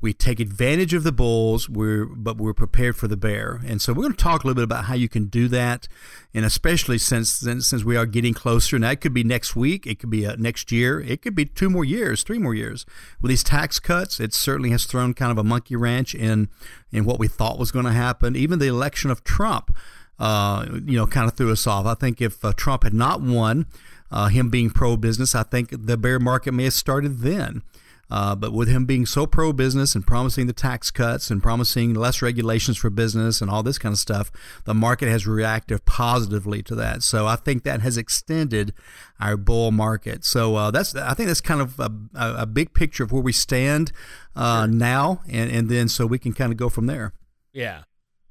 We 0.00 0.14
take 0.14 0.40
advantage 0.40 0.94
of 0.94 1.02
the 1.02 1.12
bulls, 1.12 1.68
we're 1.68 2.06
but 2.06 2.38
we're 2.38 2.54
prepared 2.54 2.96
for 2.96 3.06
the 3.06 3.16
bear. 3.16 3.60
And 3.66 3.82
so 3.82 3.92
we're 3.92 4.02
going 4.02 4.14
to 4.14 4.22
talk 4.22 4.42
a 4.42 4.46
little 4.46 4.54
bit 4.56 4.64
about 4.64 4.86
how 4.86 4.94
you 4.94 5.08
can 5.08 5.26
do 5.26 5.46
that, 5.48 5.88
and 6.32 6.44
especially 6.44 6.96
since 6.96 7.30
since, 7.30 7.68
since 7.68 7.84
we 7.84 7.96
are 7.96 8.06
getting 8.06 8.32
closer. 8.32 8.78
Now 8.78 8.90
it 8.90 9.00
could 9.00 9.12
be 9.12 9.24
next 9.24 9.54
week, 9.54 9.86
it 9.86 9.98
could 9.98 10.10
be 10.10 10.26
uh, 10.26 10.36
next 10.38 10.72
year, 10.72 11.00
it 11.00 11.20
could 11.20 11.34
be 11.34 11.44
two 11.44 11.68
more 11.68 11.84
years, 11.84 12.22
three 12.22 12.38
more 12.38 12.54
years. 12.54 12.86
With 13.20 13.28
these 13.28 13.44
tax 13.44 13.78
cuts, 13.78 14.20
it 14.20 14.32
certainly 14.32 14.70
has 14.70 14.84
thrown 14.84 15.12
kind 15.12 15.32
of 15.32 15.38
a 15.38 15.44
monkey 15.44 15.76
wrench 15.76 16.14
in 16.14 16.48
in 16.90 17.04
what 17.04 17.18
we 17.18 17.28
thought 17.28 17.58
was 17.58 17.70
going 17.70 17.84
to 17.84 17.92
happen. 17.92 18.36
Even 18.36 18.58
the 18.58 18.68
election 18.68 19.10
of 19.10 19.22
Trump, 19.22 19.76
uh, 20.18 20.66
you 20.86 20.96
know, 20.96 21.06
kind 21.06 21.28
of 21.28 21.36
threw 21.36 21.52
us 21.52 21.66
off. 21.66 21.84
I 21.84 21.94
think 21.94 22.22
if 22.22 22.42
uh, 22.42 22.52
Trump 22.54 22.84
had 22.84 22.94
not 22.94 23.20
won, 23.20 23.66
uh, 24.10 24.28
him 24.28 24.48
being 24.48 24.70
pro 24.70 24.96
business, 24.96 25.34
I 25.34 25.42
think 25.42 25.68
the 25.70 25.96
bear 25.96 26.18
market 26.18 26.52
may 26.52 26.64
have 26.64 26.72
started 26.72 27.18
then. 27.18 27.62
Uh, 28.10 28.34
but 28.34 28.52
with 28.52 28.68
him 28.68 28.84
being 28.84 29.06
so 29.06 29.26
pro 29.26 29.52
business 29.52 29.94
and 29.94 30.06
promising 30.06 30.46
the 30.46 30.52
tax 30.52 30.90
cuts 30.90 31.30
and 31.30 31.42
promising 31.42 31.94
less 31.94 32.20
regulations 32.20 32.76
for 32.76 32.90
business 32.90 33.40
and 33.40 33.50
all 33.50 33.62
this 33.62 33.78
kind 33.78 33.92
of 33.92 33.98
stuff, 33.98 34.32
the 34.64 34.74
market 34.74 35.08
has 35.08 35.26
reacted 35.26 35.84
positively 35.84 36.62
to 36.62 36.74
that. 36.74 37.02
So 37.02 37.26
I 37.26 37.36
think 37.36 37.62
that 37.64 37.80
has 37.80 37.96
extended 37.96 38.72
our 39.20 39.36
bull 39.36 39.70
market. 39.70 40.24
So 40.24 40.56
uh, 40.56 40.70
that's 40.70 40.94
I 40.94 41.14
think 41.14 41.28
that's 41.28 41.40
kind 41.40 41.60
of 41.60 41.78
a, 41.78 41.90
a 42.14 42.46
big 42.46 42.74
picture 42.74 43.04
of 43.04 43.12
where 43.12 43.22
we 43.22 43.32
stand 43.32 43.92
uh, 44.34 44.66
now, 44.66 45.20
and 45.28 45.50
and 45.50 45.68
then 45.68 45.88
so 45.88 46.06
we 46.06 46.18
can 46.18 46.32
kind 46.32 46.52
of 46.52 46.56
go 46.58 46.68
from 46.68 46.86
there. 46.86 47.12
Yeah, 47.52 47.82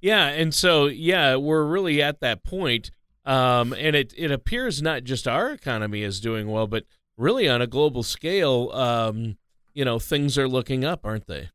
yeah, 0.01 0.27
and 0.27 0.53
so 0.53 0.87
yeah, 0.87 1.35
we're 1.35 1.65
really 1.65 2.01
at 2.01 2.19
that 2.21 2.43
point. 2.43 2.91
Um, 3.25 3.73
and 3.73 3.95
it, 3.95 4.11
it 4.17 4.31
appears 4.31 4.81
not 4.81 5.03
just 5.03 5.27
our 5.27 5.51
economy 5.51 6.01
is 6.01 6.19
doing 6.19 6.49
well, 6.49 6.65
but 6.65 6.85
really 7.15 7.47
on 7.47 7.61
a 7.61 7.67
global 7.67 8.01
scale, 8.01 8.71
um, 8.73 9.37
you 9.73 9.85
know, 9.85 9.99
things 9.99 10.37
are 10.37 10.47
looking 10.47 10.83
up, 10.83 11.01
aren't 11.03 11.27
they? 11.27 11.49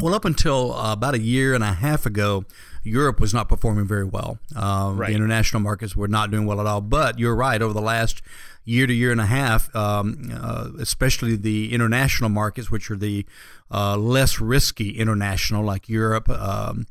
Well, 0.00 0.14
up 0.14 0.24
until 0.24 0.72
uh, 0.74 0.92
about 0.92 1.14
a 1.14 1.18
year 1.18 1.54
and 1.54 1.64
a 1.64 1.72
half 1.72 2.06
ago, 2.06 2.44
Europe 2.84 3.20
was 3.20 3.34
not 3.34 3.48
performing 3.48 3.86
very 3.86 4.04
well. 4.04 4.38
Um, 4.54 4.96
right. 4.96 5.08
The 5.08 5.14
international 5.14 5.60
markets 5.60 5.96
were 5.96 6.08
not 6.08 6.30
doing 6.30 6.46
well 6.46 6.60
at 6.60 6.66
all. 6.66 6.80
But 6.80 7.18
you're 7.18 7.34
right, 7.34 7.60
over 7.60 7.72
the 7.72 7.80
last 7.80 8.22
year 8.64 8.86
to 8.86 8.92
year 8.92 9.10
and 9.10 9.20
a 9.20 9.26
half, 9.26 9.74
um, 9.74 10.30
uh, 10.32 10.68
especially 10.78 11.36
the 11.36 11.72
international 11.72 12.30
markets, 12.30 12.70
which 12.70 12.90
are 12.90 12.96
the 12.96 13.26
uh, 13.70 13.96
less 13.96 14.40
risky 14.40 14.90
international, 14.90 15.64
like 15.64 15.88
Europe, 15.88 16.28
um, 16.28 16.86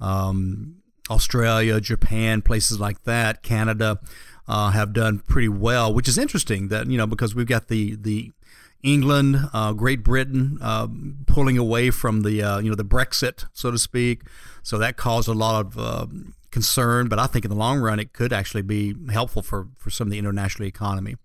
um 0.00 0.76
Australia, 1.10 1.80
Japan, 1.80 2.42
places 2.42 2.80
like 2.80 3.02
that, 3.04 3.42
Canada, 3.42 3.98
uh, 4.48 4.70
have 4.70 4.92
done 4.92 5.18
pretty 5.20 5.48
well, 5.48 5.92
which 5.92 6.08
is 6.08 6.16
interesting 6.16 6.68
that, 6.68 6.86
you 6.86 6.96
know, 6.96 7.06
because 7.06 7.34
we've 7.34 7.46
got 7.46 7.68
the, 7.68 7.96
the 7.96 8.32
England, 8.82 9.36
uh, 9.52 9.72
Great 9.72 10.02
Britain 10.02 10.58
uh, 10.60 10.88
pulling 11.26 11.56
away 11.56 11.90
from 11.90 12.22
the 12.22 12.42
uh, 12.42 12.58
you 12.58 12.68
know 12.68 12.76
the 12.76 12.84
Brexit, 12.84 13.46
so 13.52 13.70
to 13.70 13.78
speak. 13.78 14.22
So 14.62 14.78
that 14.78 14.96
caused 14.96 15.28
a 15.28 15.32
lot 15.32 15.66
of 15.66 15.78
uh, 15.78 16.06
concern, 16.50 17.08
but 17.08 17.18
I 17.18 17.26
think 17.26 17.44
in 17.44 17.50
the 17.50 17.56
long 17.56 17.80
run 17.80 17.98
it 17.98 18.12
could 18.12 18.32
actually 18.32 18.62
be 18.62 18.94
helpful 19.10 19.42
for, 19.42 19.68
for 19.76 19.90
some 19.90 20.08
of 20.08 20.12
the 20.12 20.18
international 20.18 20.66
economy. 20.66 21.16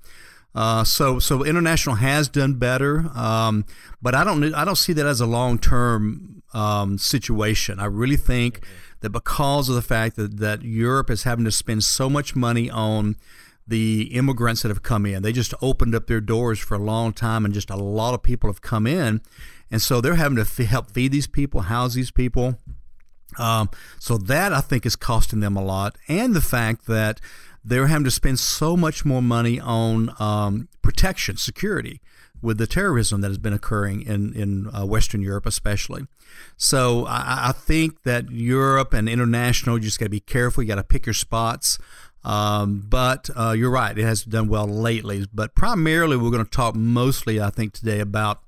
Uh, 0.56 0.84
so 0.84 1.20
so 1.20 1.44
international 1.44 1.98
has 1.98 2.28
done 2.30 2.56
better, 2.56 3.12
um, 3.14 3.66
but 4.02 4.16
I 4.16 4.24
don't 4.24 4.54
I 4.56 4.66
don't 4.66 4.78
see 4.78 4.94
that 4.94 5.06
as 5.06 5.22
a 5.22 5.28
long 5.28 5.60
term 5.60 6.42
um, 6.54 6.98
situation. 6.98 7.80
I 7.80 7.86
really 7.86 8.18
think 8.18 8.66
that 9.02 9.12
because 9.12 9.70
of 9.70 9.76
the 9.76 9.82
fact 9.82 10.16
that, 10.16 10.38
that 10.38 10.64
Europe 10.64 11.10
is 11.10 11.24
having 11.24 11.46
to 11.46 11.52
spend 11.52 11.84
so 11.84 12.10
much 12.10 12.36
money 12.36 12.70
on 12.70 13.16
the 13.67 14.03
immigrants 14.13 14.62
that 14.62 14.69
have 14.69 14.83
come 14.83 15.05
in. 15.05 15.24
They 15.24 15.33
just 15.33 15.53
opened 15.62 15.93
up 15.93 16.07
their 16.07 16.21
doors 16.21 16.59
for 16.59 16.75
a 16.75 16.79
long 16.79 17.13
time, 17.13 17.45
and 17.45 17.53
just 17.53 17.69
a 17.69 17.75
lot 17.75 18.13
of 18.13 18.24
people 18.24 18.50
have 18.50 18.62
come 18.62 18.88
in, 18.88 19.21
and 19.69 19.81
so 19.81 20.01
they're 20.01 20.15
having 20.15 20.38
to 20.38 20.41
f- 20.41 20.57
help 20.57 20.91
feed 20.91 21.12
these 21.12 21.27
people, 21.27 21.62
house 21.62 21.93
these 21.93 22.12
people. 22.12 22.57
Um, 23.38 23.69
so 24.00 24.17
that 24.17 24.53
I 24.53 24.62
think 24.62 24.86
is 24.86 24.95
costing 24.95 25.41
them 25.41 25.55
a 25.55 25.63
lot, 25.63 25.97
and 26.07 26.33
the 26.33 26.41
fact 26.41 26.88
that 26.88 27.19
they're 27.63 27.88
having 27.88 28.05
to 28.05 28.12
spend 28.12 28.39
so 28.39 28.77
much 28.77 29.03
more 29.03 29.21
money 29.21 29.59
on 29.59 30.13
um, 30.19 30.69
protection, 30.81 31.36
security 31.36 32.00
with 32.41 32.57
the 32.57 32.67
terrorism 32.67 33.21
that 33.21 33.29
has 33.29 33.38
been 33.38 33.53
occurring 33.53 34.01
in 34.01 34.33
in 34.33 34.69
uh, 34.74 34.86
Western 34.86 35.21
Europe, 35.21 35.45
especially. 35.45 36.07
So 36.55 37.05
I, 37.05 37.50
I, 37.50 37.51
think 37.51 38.03
that 38.03 38.29
Europe 38.29 38.93
and 38.93 39.09
international, 39.09 39.77
you 39.77 39.83
just 39.83 40.00
got 40.00 40.05
to 40.05 40.09
be 40.09 40.19
careful. 40.19 40.63
You 40.63 40.67
got 40.67 40.75
to 40.75 40.83
pick 40.83 41.05
your 41.05 41.13
spots. 41.13 41.79
Um, 42.24 42.83
but 42.88 43.29
uh, 43.36 43.51
you're 43.51 43.71
right, 43.71 43.97
it 43.97 44.03
has 44.03 44.24
done 44.24 44.47
well 44.47 44.67
lately. 44.67 45.25
But 45.33 45.55
primarily, 45.55 46.17
we're 46.17 46.31
going 46.31 46.43
to 46.43 46.51
talk 46.51 46.75
mostly, 46.75 47.39
I 47.39 47.50
think, 47.50 47.74
today 47.74 48.00
about 48.00 48.41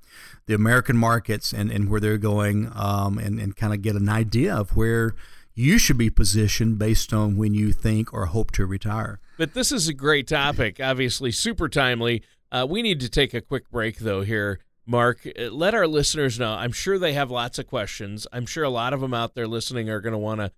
the 0.46 0.54
American 0.54 0.96
markets 0.96 1.52
and, 1.52 1.70
and 1.70 1.88
where 1.88 2.00
they're 2.00 2.18
going 2.18 2.70
um, 2.74 3.18
and, 3.18 3.40
and 3.40 3.56
kind 3.56 3.72
of 3.72 3.82
get 3.82 3.94
an 3.94 4.08
idea 4.08 4.54
of 4.54 4.76
where 4.76 5.14
you 5.54 5.78
should 5.78 5.98
be 5.98 6.10
positioned 6.10 6.78
based 6.78 7.12
on 7.12 7.36
when 7.36 7.54
you 7.54 7.72
think 7.72 8.12
or 8.12 8.26
hope 8.26 8.50
to 8.52 8.66
retire. 8.66 9.20
But 9.38 9.54
this 9.54 9.72
is 9.72 9.88
a 9.88 9.94
great 9.94 10.26
topic, 10.26 10.80
obviously, 10.82 11.30
super 11.30 11.68
timely. 11.68 12.22
Uh, 12.52 12.66
we 12.68 12.82
need 12.82 13.00
to 13.00 13.08
take 13.08 13.32
a 13.32 13.40
quick 13.40 13.70
break, 13.70 13.98
though, 13.98 14.22
here. 14.22 14.58
Mark, 14.86 15.26
uh, 15.26 15.50
let 15.50 15.74
our 15.74 15.86
listeners 15.86 16.38
know. 16.38 16.52
I'm 16.52 16.72
sure 16.72 16.98
they 16.98 17.12
have 17.12 17.30
lots 17.30 17.58
of 17.58 17.66
questions. 17.66 18.26
I'm 18.32 18.46
sure 18.46 18.64
a 18.64 18.70
lot 18.70 18.92
of 18.92 19.00
them 19.00 19.14
out 19.14 19.34
there 19.34 19.46
listening 19.46 19.88
are 19.88 20.00
going 20.00 20.12
to 20.12 20.18
want 20.18 20.40
to 20.40 20.50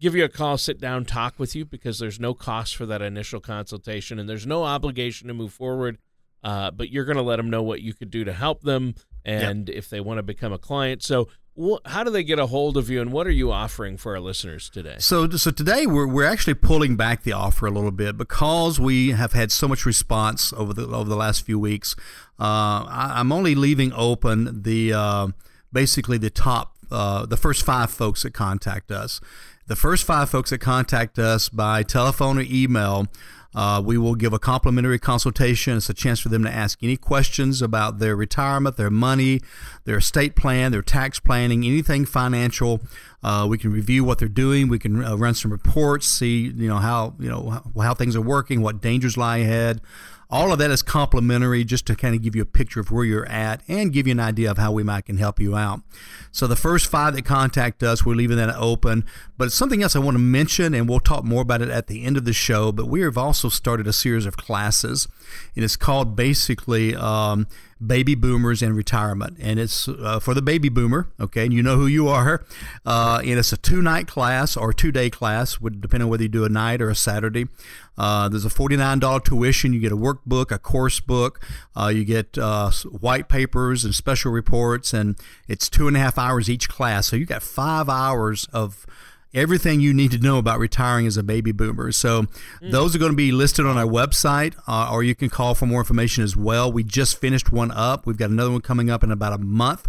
give 0.00 0.14
you 0.14 0.24
a 0.24 0.28
call, 0.28 0.58
sit 0.58 0.80
down, 0.80 1.04
talk 1.04 1.38
with 1.38 1.54
you 1.54 1.64
because 1.64 1.98
there's 1.98 2.20
no 2.20 2.34
cost 2.34 2.76
for 2.76 2.86
that 2.86 3.02
initial 3.02 3.40
consultation 3.40 4.18
and 4.18 4.28
there's 4.28 4.46
no 4.46 4.64
obligation 4.64 5.28
to 5.28 5.34
move 5.34 5.52
forward. 5.52 5.98
Uh, 6.44 6.70
but 6.70 6.90
you're 6.90 7.04
going 7.04 7.16
to 7.16 7.22
let 7.22 7.36
them 7.36 7.50
know 7.50 7.62
what 7.62 7.80
you 7.80 7.92
could 7.92 8.10
do 8.10 8.22
to 8.24 8.32
help 8.32 8.62
them 8.62 8.94
and 9.24 9.68
yep. 9.68 9.76
if 9.76 9.90
they 9.90 10.00
want 10.00 10.18
to 10.18 10.22
become 10.22 10.52
a 10.52 10.58
client. 10.58 11.02
So, 11.02 11.28
wh- 11.60 11.84
how 11.86 12.04
do 12.04 12.10
they 12.10 12.22
get 12.22 12.38
a 12.38 12.46
hold 12.46 12.76
of 12.76 12.88
you 12.88 13.00
and 13.00 13.10
what 13.10 13.26
are 13.26 13.32
you 13.32 13.50
offering 13.50 13.96
for 13.96 14.12
our 14.14 14.20
listeners 14.20 14.70
today? 14.70 14.96
So, 14.98 15.28
so 15.30 15.50
today 15.50 15.86
we're, 15.86 16.06
we're 16.06 16.26
actually 16.26 16.54
pulling 16.54 16.96
back 16.96 17.24
the 17.24 17.32
offer 17.32 17.66
a 17.66 17.70
little 17.70 17.90
bit 17.90 18.16
because 18.16 18.78
we 18.78 19.10
have 19.10 19.32
had 19.32 19.50
so 19.50 19.66
much 19.66 19.84
response 19.84 20.52
over 20.52 20.72
the 20.72 20.86
over 20.86 21.08
the 21.08 21.16
last 21.16 21.44
few 21.44 21.58
weeks. 21.58 21.96
Uh, 22.38 22.86
I, 22.86 23.14
am 23.16 23.32
only 23.32 23.56
leaving 23.56 23.92
open 23.92 24.62
the 24.62 24.92
uh, 24.92 25.28
basically 25.72 26.18
the 26.18 26.30
top 26.30 26.76
uh, 26.90 27.26
the 27.26 27.36
first 27.36 27.64
five 27.64 27.90
folks 27.90 28.22
that 28.22 28.34
contact 28.34 28.92
us. 28.92 29.20
The 29.68 29.74
first 29.74 30.04
five 30.04 30.30
folks 30.30 30.50
that 30.50 30.58
contact 30.58 31.18
us 31.18 31.48
by 31.48 31.82
telephone 31.82 32.38
or 32.38 32.44
email, 32.48 33.08
uh, 33.52 33.82
we 33.84 33.98
will 33.98 34.14
give 34.14 34.32
a 34.32 34.38
complimentary 34.38 35.00
consultation. 35.00 35.76
It's 35.76 35.90
a 35.90 35.94
chance 35.94 36.20
for 36.20 36.28
them 36.28 36.44
to 36.44 36.50
ask 36.50 36.84
any 36.84 36.96
questions 36.96 37.60
about 37.60 37.98
their 37.98 38.14
retirement, 38.14 38.76
their 38.76 38.90
money, 38.90 39.40
their 39.84 39.96
estate 39.96 40.36
plan, 40.36 40.70
their 40.70 40.82
tax 40.82 41.18
planning, 41.18 41.64
anything 41.64 42.04
financial. 42.04 42.80
Uh, 43.24 43.48
we 43.50 43.58
can 43.58 43.72
review 43.72 44.04
what 44.04 44.20
they're 44.20 44.28
doing. 44.28 44.68
We 44.68 44.78
can 44.78 45.04
uh, 45.04 45.16
run 45.16 45.34
some 45.34 45.50
reports, 45.50 46.06
see 46.06 46.42
you 46.42 46.68
know 46.68 46.76
how 46.76 47.16
you 47.18 47.28
know 47.28 47.50
how, 47.50 47.80
how 47.80 47.94
things 47.94 48.14
are 48.14 48.20
working, 48.20 48.62
what 48.62 48.80
dangers 48.80 49.16
lie 49.16 49.38
ahead. 49.38 49.80
All 50.28 50.52
of 50.52 50.58
that 50.58 50.70
is 50.70 50.82
complimentary 50.82 51.62
just 51.64 51.86
to 51.86 51.94
kind 51.94 52.14
of 52.14 52.22
give 52.22 52.34
you 52.34 52.42
a 52.42 52.46
picture 52.46 52.80
of 52.80 52.90
where 52.90 53.04
you're 53.04 53.28
at 53.28 53.62
and 53.68 53.92
give 53.92 54.06
you 54.06 54.10
an 54.10 54.20
idea 54.20 54.50
of 54.50 54.58
how 54.58 54.72
we 54.72 54.82
might 54.82 55.06
can 55.06 55.18
help 55.18 55.38
you 55.38 55.56
out. 55.56 55.82
So 56.32 56.46
the 56.46 56.56
first 56.56 56.86
five 56.86 57.14
that 57.14 57.24
contact 57.24 57.82
us, 57.82 58.04
we're 58.04 58.14
leaving 58.14 58.36
that 58.36 58.54
open. 58.56 59.04
But 59.38 59.52
something 59.52 59.82
else 59.82 59.94
I 59.94 60.00
want 60.00 60.16
to 60.16 60.22
mention, 60.22 60.74
and 60.74 60.88
we'll 60.88 61.00
talk 61.00 61.24
more 61.24 61.42
about 61.42 61.62
it 61.62 61.70
at 61.70 61.86
the 61.86 62.04
end 62.04 62.16
of 62.16 62.24
the 62.24 62.32
show, 62.32 62.72
but 62.72 62.88
we 62.88 63.02
have 63.02 63.16
also 63.16 63.48
started 63.48 63.86
a 63.86 63.92
series 63.92 64.26
of 64.26 64.36
classes. 64.36 65.06
And 65.54 65.64
it's 65.64 65.76
called 65.76 66.16
basically 66.16 66.96
um, 66.96 67.46
baby 67.84 68.14
boomers 68.14 68.62
and 68.62 68.74
retirement. 68.74 69.36
And 69.40 69.58
it's 69.58 69.88
uh, 69.88 70.20
for 70.20 70.34
the 70.34 70.42
baby 70.42 70.68
boomer, 70.68 71.08
okay, 71.20 71.44
and 71.44 71.52
you 71.52 71.62
know 71.62 71.76
who 71.76 71.86
you 71.86 72.08
are. 72.08 72.44
Uh, 72.84 73.20
and 73.22 73.38
it's 73.38 73.52
a 73.52 73.56
two 73.56 73.82
night 73.82 74.06
class 74.06 74.56
or 74.56 74.72
two 74.72 74.92
day 74.92 75.10
class, 75.10 75.60
would 75.60 75.80
depend 75.80 76.02
on 76.02 76.08
whether 76.08 76.22
you 76.22 76.28
do 76.28 76.44
a 76.44 76.48
night 76.48 76.80
or 76.80 76.90
a 76.90 76.94
Saturday. 76.94 77.48
Uh, 77.98 78.28
there's 78.28 78.44
a 78.44 78.50
$49 78.50 79.24
tuition. 79.24 79.72
You 79.72 79.80
get 79.80 79.92
a 79.92 79.96
workbook, 79.96 80.50
a 80.50 80.58
course 80.58 81.00
book. 81.00 81.40
Uh, 81.74 81.88
you 81.88 82.04
get 82.04 82.36
uh, 82.36 82.70
white 83.00 83.28
papers 83.28 83.84
and 83.84 83.94
special 83.94 84.32
reports, 84.32 84.92
and 84.92 85.16
it's 85.48 85.68
two 85.68 85.88
and 85.88 85.96
a 85.96 86.00
half 86.00 86.18
hours 86.18 86.50
each 86.50 86.68
class. 86.68 87.08
So 87.08 87.16
you 87.16 87.26
got 87.26 87.42
five 87.42 87.88
hours 87.88 88.46
of 88.52 88.86
everything 89.36 89.78
you 89.80 89.94
need 89.94 90.10
to 90.10 90.18
know 90.18 90.38
about 90.38 90.58
retiring 90.58 91.06
as 91.06 91.16
a 91.16 91.22
baby 91.22 91.52
boomer. 91.52 91.92
So 91.92 92.22
mm. 92.22 92.70
those 92.70 92.96
are 92.96 92.98
going 92.98 93.12
to 93.12 93.16
be 93.16 93.30
listed 93.30 93.66
on 93.66 93.76
our 93.76 93.86
website, 93.86 94.54
uh, 94.66 94.90
or 94.90 95.04
you 95.04 95.14
can 95.14 95.28
call 95.30 95.54
for 95.54 95.66
more 95.66 95.80
information 95.80 96.24
as 96.24 96.36
well. 96.36 96.72
We 96.72 96.82
just 96.82 97.20
finished 97.20 97.52
one 97.52 97.70
up. 97.70 98.06
We've 98.06 98.16
got 98.16 98.30
another 98.30 98.50
one 98.50 98.62
coming 98.62 98.90
up 98.90 99.04
in 99.04 99.12
about 99.12 99.34
a 99.34 99.38
month. 99.38 99.86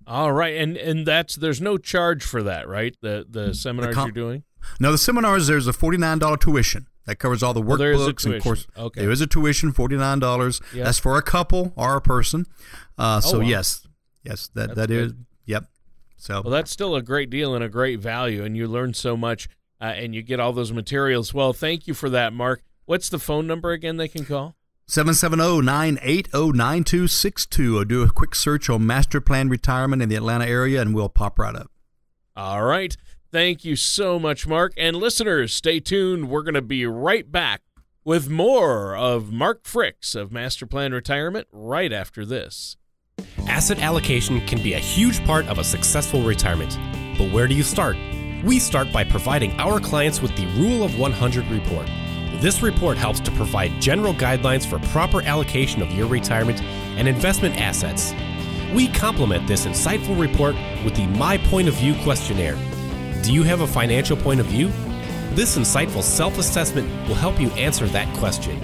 all 0.05 0.31
right 0.31 0.55
and 0.55 0.77
and 0.77 1.05
that's 1.05 1.35
there's 1.35 1.59
no 1.61 1.77
charge 1.77 2.23
for 2.23 2.41
that 2.43 2.67
right 2.67 2.95
the 3.01 3.25
the 3.29 3.53
seminars 3.53 3.89
the 3.95 3.95
com- 3.95 4.07
you're 4.09 4.13
doing 4.13 4.43
No, 4.79 4.91
the 4.91 4.97
seminars 4.97 5.47
there's 5.47 5.67
a 5.67 5.73
forty 5.73 5.97
nine 5.97 6.19
dollar 6.19 6.37
tuition 6.37 6.87
that 7.05 7.17
covers 7.19 7.41
all 7.43 7.53
the 7.53 7.61
Oh, 7.61 7.73
is 7.73 7.79
workbooks 8.01 8.25
and 8.31 8.41
course. 8.43 8.67
Okay. 8.77 9.01
There 9.01 9.11
is 9.11 9.21
a 9.21 9.27
tuition 9.27 9.71
forty 9.71 9.95
nine 9.97 10.19
dollars. 10.19 10.59
Yeah. 10.73 10.83
That's 10.85 10.99
for 10.99 11.17
a 11.17 11.21
couple 11.21 11.71
or 11.77 11.95
a 11.97 12.01
person. 12.01 12.45
Uh, 12.97 13.19
so 13.21 13.37
Oh, 13.37 13.39
wow. 13.39 13.45
yes, 13.47 13.87
yes, 14.23 14.49
that 14.55 14.75
That's 14.75 14.87
that 14.87 14.91
is 14.91 15.11
good. 15.13 15.25
yep. 15.45 15.65
So 16.17 16.41
Well, 16.41 16.51
that's 16.51 16.69
still 16.71 16.95
a 16.95 17.01
great 17.01 17.29
deal 17.29 17.55
and 17.55 17.63
a 17.63 17.69
great 17.69 17.99
value, 18.01 18.43
and 18.43 18.57
you 18.57 18.67
learn 18.67 18.93
so 18.93 19.15
much, 19.15 19.47
uh, 19.79 19.85
and 19.85 20.15
you 20.15 20.21
get 20.21 20.39
all 20.39 20.53
those 20.53 20.71
materials. 20.71 21.33
Well, 21.33 21.53
thank 21.53 21.87
you 21.87 21.93
for 21.93 22.09
that, 22.09 22.33
Mark. 22.33 22.61
What's 22.85 23.09
the 23.09 23.19
phone 23.19 23.47
number 23.47 23.71
again 23.71 23.97
they 23.97 24.07
can 24.07 24.25
call? 24.25 24.55
770-980-9262 24.89 27.75
or 27.75 27.83
do 27.83 28.03
a 28.03 28.09
quick 28.09 28.33
search 28.33 28.69
on 28.69 28.87
master 28.87 29.19
plan 29.19 29.49
retirement 29.49 30.01
in 30.01 30.07
the 30.07 30.15
Atlanta 30.15 30.45
area 30.45 30.81
and 30.81 30.95
we'll 30.95 31.09
pop 31.09 31.37
right 31.37 31.55
up. 31.55 31.69
All 32.37 32.63
right. 32.63 32.95
Thank 33.29 33.65
you 33.65 33.75
so 33.75 34.17
much, 34.17 34.47
Mark. 34.47 34.71
And 34.77 34.95
listeners, 34.95 35.53
stay 35.53 35.81
tuned. 35.81 36.29
We're 36.29 36.43
going 36.43 36.53
to 36.53 36.61
be 36.61 36.85
right 36.85 37.29
back 37.29 37.63
with 38.05 38.29
more 38.29 38.95
of 38.95 39.33
Mark 39.33 39.63
Fricks 39.63 40.15
of 40.15 40.31
Master 40.31 40.65
Plan 40.65 40.93
Retirement 40.93 41.47
right 41.51 41.91
after 41.91 42.25
this. 42.25 42.77
Asset 43.47 43.79
allocation 43.79 44.39
can 44.47 44.63
be 44.63 44.73
a 44.73 44.79
huge 44.79 45.25
part 45.25 45.45
of 45.47 45.57
a 45.57 45.63
successful 45.63 46.21
retirement. 46.21 46.77
But 47.17 47.33
where 47.33 47.47
do 47.47 47.55
you 47.55 47.63
start? 47.63 47.97
We 48.43 48.59
start 48.59 48.93
by 48.93 49.03
providing 49.03 49.59
our 49.59 49.79
clients 49.79 50.21
with 50.21 50.35
the 50.35 50.45
Rule 50.61 50.83
of 50.83 50.99
100 50.99 51.47
report. 51.47 51.87
This 52.35 52.61
report 52.61 52.95
helps 52.95 53.19
to 53.21 53.31
provide 53.31 53.81
general 53.81 54.13
guidelines 54.13 54.63
for 54.63 54.77
proper 54.89 55.23
allocation 55.23 55.81
of 55.81 55.91
your 55.91 56.05
retirement 56.05 56.61
and 56.61 57.07
investment 57.07 57.59
assets. 57.59 58.13
We 58.75 58.89
complement 58.89 59.47
this 59.47 59.65
insightful 59.65 60.19
report 60.19 60.55
with 60.85 60.95
the 60.95 61.07
My 61.07 61.39
Point 61.39 61.67
of 61.67 61.73
View 61.75 61.95
questionnaire. 62.03 62.55
Do 63.23 63.33
you 63.33 63.41
have 63.41 63.61
a 63.61 63.67
financial 63.67 64.15
point 64.15 64.39
of 64.39 64.45
view? 64.45 64.67
This 65.31 65.57
insightful 65.57 66.03
self 66.03 66.37
assessment 66.37 66.87
will 67.07 67.15
help 67.15 67.41
you 67.41 67.49
answer 67.51 67.87
that 67.87 68.15
question. 68.17 68.61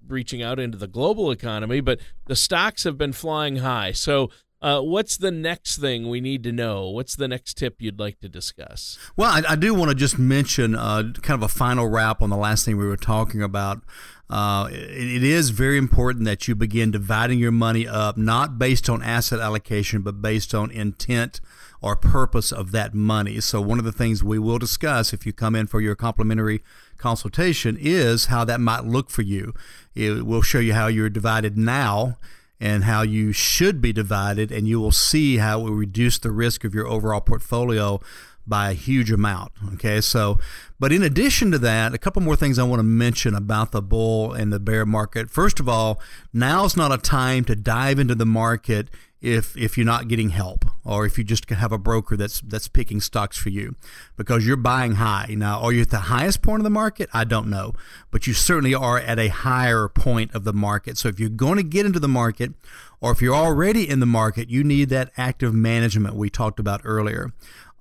reaching 0.07 0.41
out 0.41 0.59
into 0.59 0.77
the 0.77 0.87
global 0.87 1.31
economy. 1.31 1.79
But 1.79 1.99
the 2.25 2.35
stocks 2.35 2.83
have 2.83 2.97
been 2.97 3.13
flying 3.13 3.57
high. 3.57 3.91
So, 3.91 4.29
uh, 4.65 4.81
what's 4.81 5.17
the 5.17 5.29
next 5.29 5.77
thing 5.77 6.09
we 6.09 6.19
need 6.19 6.41
to 6.41 6.51
know? 6.51 6.89
What's 6.89 7.15
the 7.15 7.27
next 7.27 7.53
tip 7.53 7.83
you'd 7.83 7.99
like 7.99 8.19
to 8.21 8.27
discuss? 8.27 8.97
Well, 9.15 9.29
I, 9.29 9.53
I 9.53 9.55
do 9.55 9.75
want 9.75 9.89
to 9.89 9.95
just 9.95 10.17
mention 10.17 10.73
uh, 10.73 11.13
kind 11.21 11.39
of 11.39 11.43
a 11.43 11.53
final 11.53 11.87
wrap 11.87 12.19
on 12.19 12.31
the 12.31 12.35
last 12.35 12.65
thing 12.65 12.75
we 12.75 12.87
were 12.87 12.97
talking 12.97 13.43
about. 13.43 13.83
Uh, 14.27 14.67
it, 14.71 15.17
it 15.17 15.23
is 15.23 15.51
very 15.51 15.77
important 15.77 16.25
that 16.25 16.47
you 16.47 16.55
begin 16.55 16.89
dividing 16.89 17.37
your 17.37 17.51
money 17.51 17.87
up, 17.87 18.17
not 18.17 18.57
based 18.57 18.89
on 18.89 19.03
asset 19.03 19.39
allocation, 19.39 20.01
but 20.01 20.19
based 20.19 20.55
on 20.55 20.71
intent 20.71 21.41
or 21.79 21.95
purpose 21.95 22.51
of 22.51 22.71
that 22.71 22.95
money. 22.95 23.39
So, 23.41 23.61
one 23.61 23.77
of 23.77 23.85
the 23.85 23.91
things 23.91 24.23
we 24.23 24.39
will 24.39 24.57
discuss 24.57 25.13
if 25.13 25.27
you 25.27 25.31
come 25.31 25.53
in 25.53 25.67
for 25.67 25.79
your 25.79 25.93
complimentary 25.93 26.63
consultation 26.97 27.77
is 27.79 28.25
how 28.25 28.43
that 28.45 28.59
might 28.59 28.83
look 28.83 29.11
for 29.11 29.21
you. 29.21 29.53
It 29.93 30.25
will 30.25 30.41
show 30.41 30.57
you 30.57 30.73
how 30.73 30.87
you're 30.87 31.11
divided 31.11 31.55
now 31.55 32.17
and 32.59 32.85
how 32.85 33.01
you 33.01 33.31
should 33.31 33.81
be 33.81 33.91
divided, 33.91 34.51
and 34.51 34.67
you 34.67 34.79
will 34.79 34.91
see 34.91 35.37
how 35.37 35.61
it 35.61 35.63
will 35.63 35.71
reduce 35.71 36.17
the 36.17 36.31
risk 36.31 36.63
of 36.63 36.73
your 36.73 36.87
overall 36.87 37.21
portfolio 37.21 37.99
by 38.47 38.71
a 38.71 38.73
huge 38.73 39.11
amount. 39.11 39.51
Okay, 39.73 39.99
so, 40.01 40.37
but 40.79 40.91
in 40.91 41.01
addition 41.01 41.51
to 41.51 41.57
that, 41.59 41.93
a 41.93 41.97
couple 41.97 42.21
more 42.21 42.35
things 42.35 42.59
I 42.59 42.63
want 42.63 42.79
to 42.79 42.83
mention 42.83 43.33
about 43.33 43.71
the 43.71 43.81
bull 43.81 44.33
and 44.33 44.53
the 44.53 44.59
bear 44.59 44.85
market. 44.85 45.29
First 45.29 45.59
of 45.59 45.67
all, 45.67 45.99
now's 46.31 46.77
not 46.77 46.91
a 46.91 46.97
time 46.97 47.43
to 47.45 47.55
dive 47.55 47.99
into 47.99 48.15
the 48.15 48.25
market 48.25 48.87
if 49.21 49.57
if 49.57 49.77
you're 49.77 49.85
not 49.85 50.07
getting 50.07 50.29
help 50.29 50.65
or 50.83 51.05
if 51.05 51.17
you 51.17 51.23
just 51.23 51.49
have 51.49 51.71
a 51.71 51.77
broker 51.77 52.15
that's 52.15 52.41
that's 52.41 52.67
picking 52.67 53.01
stocks 53.01 53.37
for 53.37 53.49
you 53.49 53.75
because 54.17 54.45
you're 54.45 54.57
buying 54.57 54.93
high. 54.95 55.27
Now, 55.29 55.61
are 55.61 55.71
you 55.71 55.81
at 55.81 55.89
the 55.89 55.97
highest 55.97 56.41
point 56.41 56.59
of 56.59 56.63
the 56.63 56.69
market? 56.69 57.09
I 57.13 57.23
don't 57.23 57.47
know, 57.47 57.73
but 58.11 58.27
you 58.27 58.33
certainly 58.33 58.73
are 58.73 58.99
at 58.99 59.17
a 59.17 59.29
higher 59.29 59.87
point 59.87 60.33
of 60.35 60.43
the 60.43 60.53
market. 60.53 60.97
So 60.97 61.07
if 61.07 61.19
you're 61.19 61.29
going 61.29 61.57
to 61.57 61.63
get 61.63 61.85
into 61.85 61.99
the 61.99 62.07
market 62.07 62.53
or 63.01 63.11
if 63.11 63.21
you're 63.21 63.35
already 63.35 63.89
in 63.89 63.99
the 63.99 64.05
market, 64.05 64.49
you 64.49 64.63
need 64.63 64.89
that 64.89 65.11
active 65.17 65.53
management 65.53 66.15
we 66.15 66.29
talked 66.29 66.59
about 66.59 66.81
earlier. 66.83 67.31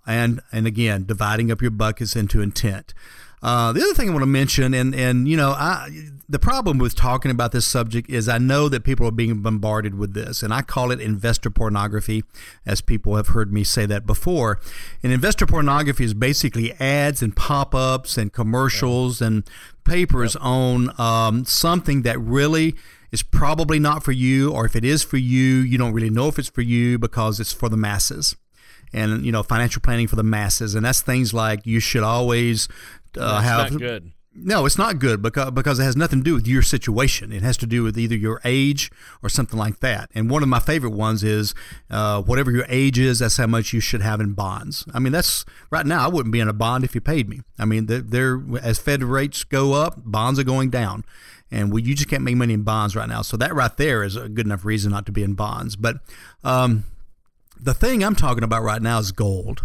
And 0.06 0.40
and 0.52 0.66
again, 0.66 1.04
dividing 1.04 1.50
up 1.50 1.60
your 1.60 1.70
buckets 1.70 2.16
into 2.16 2.40
intent. 2.40 2.94
Uh, 3.44 3.74
the 3.74 3.82
other 3.82 3.92
thing 3.92 4.08
I 4.08 4.12
want 4.12 4.22
to 4.22 4.26
mention, 4.26 4.72
and 4.72 4.94
and 4.94 5.28
you 5.28 5.36
know, 5.36 5.50
I 5.50 5.90
the 6.26 6.38
problem 6.38 6.78
with 6.78 6.94
talking 6.94 7.30
about 7.30 7.52
this 7.52 7.66
subject 7.66 8.08
is 8.08 8.26
I 8.26 8.38
know 8.38 8.70
that 8.70 8.84
people 8.84 9.06
are 9.06 9.12
being 9.12 9.42
bombarded 9.42 9.96
with 9.96 10.14
this, 10.14 10.42
and 10.42 10.54
I 10.54 10.62
call 10.62 10.90
it 10.90 10.98
investor 10.98 11.50
pornography, 11.50 12.24
as 12.64 12.80
people 12.80 13.16
have 13.16 13.28
heard 13.28 13.52
me 13.52 13.62
say 13.62 13.84
that 13.84 14.06
before. 14.06 14.60
And 15.02 15.12
investor 15.12 15.44
pornography 15.44 16.04
is 16.04 16.14
basically 16.14 16.72
ads 16.80 17.22
and 17.22 17.36
pop 17.36 17.74
ups 17.74 18.16
and 18.16 18.32
commercials 18.32 19.20
and 19.20 19.44
papers 19.84 20.36
on 20.36 20.98
um, 20.98 21.44
something 21.44 22.00
that 22.00 22.18
really 22.18 22.74
is 23.12 23.22
probably 23.22 23.78
not 23.78 24.02
for 24.02 24.12
you, 24.12 24.54
or 24.54 24.64
if 24.64 24.74
it 24.74 24.86
is 24.86 25.02
for 25.02 25.18
you, 25.18 25.58
you 25.58 25.76
don't 25.76 25.92
really 25.92 26.08
know 26.08 26.28
if 26.28 26.38
it's 26.38 26.48
for 26.48 26.62
you 26.62 26.98
because 26.98 27.38
it's 27.38 27.52
for 27.52 27.68
the 27.68 27.76
masses 27.76 28.36
and 28.94 29.26
you 29.26 29.32
know 29.32 29.42
financial 29.42 29.82
planning 29.82 30.06
for 30.06 30.16
the 30.16 30.22
masses. 30.22 30.74
And 30.74 30.84
that's 30.86 31.02
things 31.02 31.34
like 31.34 31.66
you 31.66 31.80
should 31.80 32.02
always 32.02 32.68
uh, 33.18 33.40
have 33.40 33.72
not 33.72 33.80
good. 33.80 34.12
no 34.34 34.64
it's 34.64 34.78
not 34.78 34.98
good 34.98 35.20
because 35.20 35.50
because 35.50 35.78
it 35.78 35.84
has 35.84 35.96
nothing 35.96 36.20
to 36.20 36.24
do 36.24 36.34
with 36.34 36.46
your 36.46 36.62
situation. 36.62 37.32
It 37.32 37.42
has 37.42 37.56
to 37.58 37.66
do 37.66 37.82
with 37.82 37.98
either 37.98 38.16
your 38.16 38.40
age 38.44 38.90
or 39.22 39.28
something 39.28 39.58
like 39.58 39.80
that. 39.80 40.10
And 40.14 40.30
one 40.30 40.42
of 40.42 40.48
my 40.48 40.60
favorite 40.60 40.92
ones 40.92 41.22
is 41.24 41.54
uh, 41.90 42.22
whatever 42.22 42.50
your 42.50 42.66
age 42.68 42.98
is 42.98 43.18
that's 43.18 43.36
how 43.36 43.46
much 43.46 43.72
you 43.72 43.80
should 43.80 44.00
have 44.00 44.20
in 44.20 44.32
bonds. 44.32 44.86
I 44.94 45.00
mean 45.00 45.12
that's 45.12 45.44
right 45.70 45.84
now 45.84 46.04
i 46.04 46.08
wouldn't 46.08 46.32
be 46.32 46.40
in 46.40 46.48
a 46.48 46.54
bond 46.54 46.84
if 46.84 46.94
you 46.94 47.00
paid 47.00 47.28
me. 47.28 47.40
I 47.58 47.64
mean 47.64 47.86
they're, 47.86 48.00
they're 48.00 48.40
as 48.62 48.78
fed 48.78 49.02
rates 49.02 49.44
go 49.44 49.74
up 49.74 49.94
bonds 50.04 50.38
are 50.38 50.44
going 50.44 50.70
down. 50.70 51.04
And 51.50 51.72
we, 51.72 51.82
you 51.82 51.94
just 51.94 52.08
can't 52.08 52.24
make 52.24 52.34
money 52.34 52.54
in 52.54 52.62
bonds 52.62 52.96
right 52.96 53.08
now. 53.08 53.22
So 53.22 53.36
that 53.36 53.54
right 53.54 53.76
there 53.76 54.02
is 54.02 54.16
a 54.16 54.28
good 54.28 54.44
enough 54.44 54.64
reason 54.64 54.90
not 54.90 55.06
to 55.06 55.12
be 55.12 55.22
in 55.22 55.34
bonds. 55.34 55.76
But 55.76 55.98
um, 56.42 56.84
the 57.64 57.74
thing 57.74 58.04
I'm 58.04 58.14
talking 58.14 58.44
about 58.44 58.62
right 58.62 58.82
now 58.82 58.98
is 58.98 59.10
gold. 59.10 59.64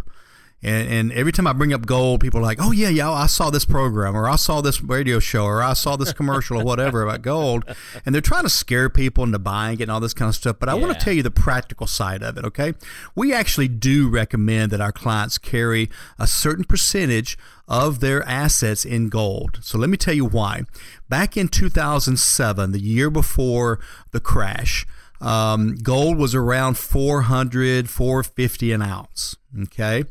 And, 0.62 0.90
and 0.90 1.12
every 1.14 1.32
time 1.32 1.48
I 1.48 1.54
bring 1.54 1.74
up 1.74 1.86
gold, 1.86 2.20
people 2.20 2.42
are 2.42 2.44
like, 2.44 2.58
"Oh 2.62 2.72
yeah, 2.72 2.90
yeah, 2.90 3.10
I 3.10 3.28
saw 3.28 3.50
this 3.50 3.64
program, 3.64 4.14
or 4.16 4.28
I 4.28 4.36
saw 4.36 4.60
this 4.60 4.82
radio 4.82 5.20
show, 5.20 5.46
or 5.46 5.64
I 5.64 5.72
saw 5.72 5.96
this 5.96 6.12
commercial, 6.12 6.60
or 6.60 6.66
whatever 6.66 7.02
about 7.02 7.22
gold." 7.22 7.64
And 8.06 8.14
they're 8.14 8.22
trying 8.22 8.44
to 8.44 8.50
scare 8.50 8.90
people 8.90 9.24
into 9.24 9.40
buying 9.40 9.80
it 9.80 9.84
and 9.84 9.92
all 9.92 10.02
this 10.02 10.14
kind 10.14 10.28
of 10.28 10.36
stuff. 10.36 10.58
But 10.60 10.68
I 10.68 10.74
want 10.74 10.94
to 10.94 11.00
tell 11.00 11.14
you 11.14 11.24
the 11.24 11.32
practical 11.32 11.88
side 11.88 12.22
of 12.22 12.38
it. 12.38 12.44
Okay, 12.44 12.74
we 13.16 13.34
actually 13.34 13.70
do 13.70 14.10
recommend 14.10 14.74
that 14.74 14.82
our 14.82 14.92
clients 14.92 15.38
carry 15.38 15.90
a 16.18 16.28
certain 16.28 16.66
percentage 16.66 17.38
of 17.70 18.02
their 18.02 18.22
assets 18.28 18.84
in 18.84 19.08
gold. 19.08 19.60
So 19.62 19.78
let 19.78 19.90
me 19.90 19.96
tell 19.96 20.14
you 20.14 20.26
why. 20.26 20.64
Back 21.08 21.38
in 21.38 21.48
2007, 21.48 22.74
the 22.74 22.82
year 22.82 23.10
before 23.10 23.80
the 24.12 24.20
crash. 24.20 24.86
Um, 25.22 25.76
gold 25.76 26.18
was 26.18 26.34
around 26.34 26.78
400, 26.78 27.90
450 27.90 28.72
an 28.72 28.82
ounce. 28.82 29.36
Okay. 29.64 30.04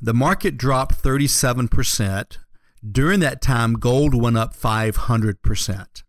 The 0.00 0.14
market 0.14 0.56
dropped 0.56 1.02
37%. 1.02 2.38
During 2.88 3.20
that 3.20 3.42
time, 3.42 3.74
gold 3.74 4.14
went 4.14 4.38
up 4.38 4.54
500%. 4.56 6.02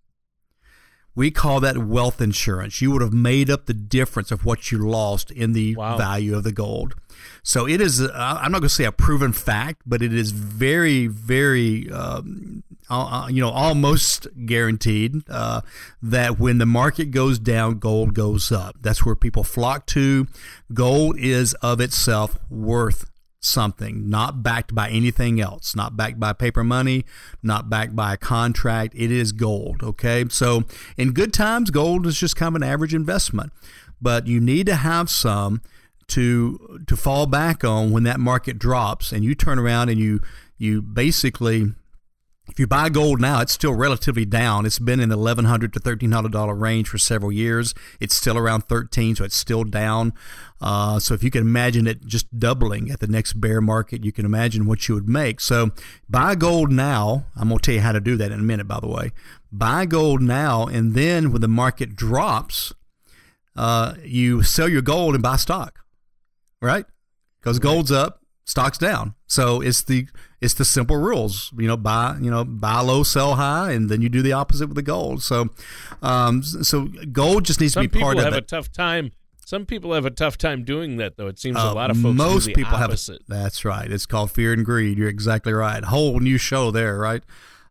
We 1.16 1.32
call 1.32 1.60
that 1.62 1.78
wealth 1.78 2.22
insurance. 2.22 2.82
You 2.82 2.92
would 2.92 3.02
have 3.02 3.14
made 3.14 3.50
up 3.50 3.66
the 3.66 3.74
difference 3.74 4.32
of 4.32 4.46
what 4.46 4.72
you 4.72 4.78
lost 4.78 5.32
in 5.32 5.54
the 5.54 5.76
Wow. 5.76 5.98
value 5.98 6.36
of 6.36 6.44
the 6.44 6.52
gold. 6.52 6.96
So 7.44 7.68
it 7.68 7.82
is, 7.82 8.00
uh, 8.02 8.10
I'm 8.14 8.52
not 8.52 8.60
going 8.62 8.70
to 8.70 8.76
say 8.76 8.86
a 8.86 8.92
proven 8.92 9.34
fact, 9.34 9.82
but 9.86 10.02
it 10.02 10.14
is 10.14 10.32
very, 10.32 11.08
very, 11.08 11.92
um, 11.92 12.64
uh, 12.90 13.24
uh, 13.26 13.28
you 13.28 13.42
know, 13.42 13.50
almost 13.50 14.28
guaranteed 14.46 15.24
uh, 15.30 15.62
that 16.02 16.40
when 16.40 16.58
the 16.60 16.66
market 16.66 17.12
goes 17.12 17.38
down, 17.38 17.80
gold 17.80 18.14
goes 18.14 18.52
up. 18.52 18.78
That's 18.82 19.06
where 19.06 19.16
people 19.16 19.44
flock 19.44 19.86
to. 19.88 20.28
Gold 20.74 21.18
is 21.20 21.54
of 21.56 21.82
itself 21.82 22.38
worth 22.50 23.06
something, 23.40 24.10
not 24.10 24.44
backed 24.44 24.76
by 24.76 24.90
anything 24.90 25.40
else, 25.40 25.76
not 25.76 25.96
backed 25.96 26.20
by 26.20 26.34
paper 26.34 26.64
money, 26.64 27.06
not 27.42 27.70
backed 27.70 27.96
by 27.96 28.14
a 28.14 28.18
contract. 28.18 28.94
It 28.96 29.12
is 29.12 29.32
gold. 29.32 29.82
Okay. 29.84 30.26
So 30.30 30.64
in 30.98 31.12
good 31.12 31.34
times, 31.34 31.70
gold 31.72 32.06
is 32.06 32.20
just 32.20 32.36
kind 32.36 32.56
of 32.56 32.62
an 32.62 32.68
average 32.68 32.94
investment, 32.94 33.54
but 34.02 34.28
you 34.28 34.40
need 34.40 34.66
to 34.68 34.76
have 34.76 35.10
some 35.10 35.62
to 36.08 36.82
to 36.88 36.98
fall 36.98 37.28
back 37.28 37.64
on 37.64 37.92
when 37.92 38.04
that 38.04 38.20
market 38.20 38.58
drops 38.58 39.12
and 39.12 39.24
you 39.24 39.36
turn 39.36 39.60
around 39.60 39.90
and 39.90 40.00
you 40.00 40.20
you 40.58 40.82
basically 40.82 41.74
if 42.50 42.60
you 42.60 42.68
buy 42.68 42.90
gold 42.90 43.22
now, 43.22 43.42
it's 43.42 43.54
still 43.54 43.74
relatively 43.74 44.26
down. 44.26 44.66
It's 44.66 44.80
been 44.80 45.00
in 45.00 45.10
the 45.10 45.16
eleven 45.16 45.46
hundred 45.46 45.74
to 45.74 45.80
thirteen 45.80 46.12
hundred 46.12 46.32
dollar 46.32 46.56
range 46.56 46.88
for 46.90 46.98
several 46.98 47.32
years. 47.32 47.74
It's 48.00 48.16
still 48.16 48.38
around 48.38 48.62
thirteen, 48.68 49.16
so 49.16 49.24
it's 49.24 49.38
still 49.38 49.64
down. 49.64 50.14
Uh, 50.62 51.00
so 51.00 51.14
if 51.14 51.24
you 51.24 51.32
can 51.32 51.42
imagine 51.42 51.88
it 51.88 52.06
just 52.06 52.38
doubling 52.38 52.92
at 52.92 53.00
the 53.00 53.08
next 53.08 53.34
bear 53.40 53.62
market, 53.62 54.04
you 54.04 54.12
can 54.12 54.26
imagine 54.26 54.66
what 54.66 54.88
you 54.88 54.96
would 54.96 55.08
make. 55.08 55.40
So 55.40 55.72
buy 56.10 56.36
gold 56.36 56.72
now. 56.72 57.26
I'm 57.36 57.50
gonna 57.50 57.60
tell 57.60 57.76
you 57.76 57.82
how 57.82 57.94
to 57.94 58.02
do 58.02 58.18
that 58.18 58.32
in 58.32 58.40
a 58.40 58.44
minute. 58.44 58.68
By 58.68 58.80
the 58.80 58.88
way, 58.88 59.12
buy 59.52 59.86
gold 59.86 60.22
now, 60.22 60.66
and 60.66 60.94
then 60.94 61.32
when 61.32 61.42
the 61.42 61.48
market 61.48 61.96
drops, 61.96 62.74
uh, 63.56 63.96
you 64.04 64.44
sell 64.44 64.68
your 64.68 64.82
gold 64.82 65.14
and 65.14 65.24
buy 65.24 65.38
stock, 65.38 65.80
right? 66.62 66.86
Because 67.40 67.60
gold's 67.60 67.92
up, 67.92 68.19
stock's 68.50 68.78
down. 68.80 69.14
So 69.28 69.62
it's 69.62 69.84
the 69.84 70.08
it's 70.42 70.56
the 70.56 70.66
simple 70.66 70.98
rules. 70.98 71.52
You 71.58 71.68
know, 71.68 71.78
buy 71.78 72.18
you 72.20 72.32
know 72.32 72.44
buy 72.44 72.80
low, 72.82 73.04
sell 73.04 73.36
high, 73.36 73.72
and 73.72 73.90
then 73.90 74.02
you 74.02 74.10
do 74.10 74.22
the 74.22 74.34
opposite 74.34 74.68
with 74.68 74.76
the 74.76 74.82
gold. 74.82 75.22
So, 75.22 75.50
um, 76.02 76.42
so 76.44 76.88
gold 77.12 77.46
just 77.46 77.60
needs 77.62 77.74
Some 77.74 77.84
to 77.84 77.90
be 77.90 78.00
part 78.00 78.18
of 78.18 78.24
people 78.24 78.32
have 78.34 78.38
it. 78.38 78.44
a 78.44 78.48
tough 78.48 78.72
time. 78.72 79.12
Some 79.46 79.66
people 79.66 79.94
have 79.94 80.06
a 80.06 80.12
tough 80.12 80.38
time 80.38 80.64
doing 80.64 80.98
that, 80.98 81.18
though. 81.18 81.26
It 81.28 81.40
seems 81.40 81.58
a 81.58 81.60
Uh, 81.60 81.74
lot 81.74 81.90
of 81.90 81.98
folks 81.98 82.16
most 82.16 82.48
people 82.54 82.76
opposite. 82.76 83.22
have. 83.28 83.38
That's 83.42 83.66
right. 83.66 83.92
It's 83.92 84.06
called 84.06 84.30
fear 84.32 84.54
and 84.54 84.64
greed. 84.64 84.98
You're 85.00 85.10
exactly 85.10 85.54
right. 85.54 85.84
Whole 85.84 86.20
new 86.20 86.38
show 86.38 86.70
there, 86.70 87.00
right? 87.00 87.24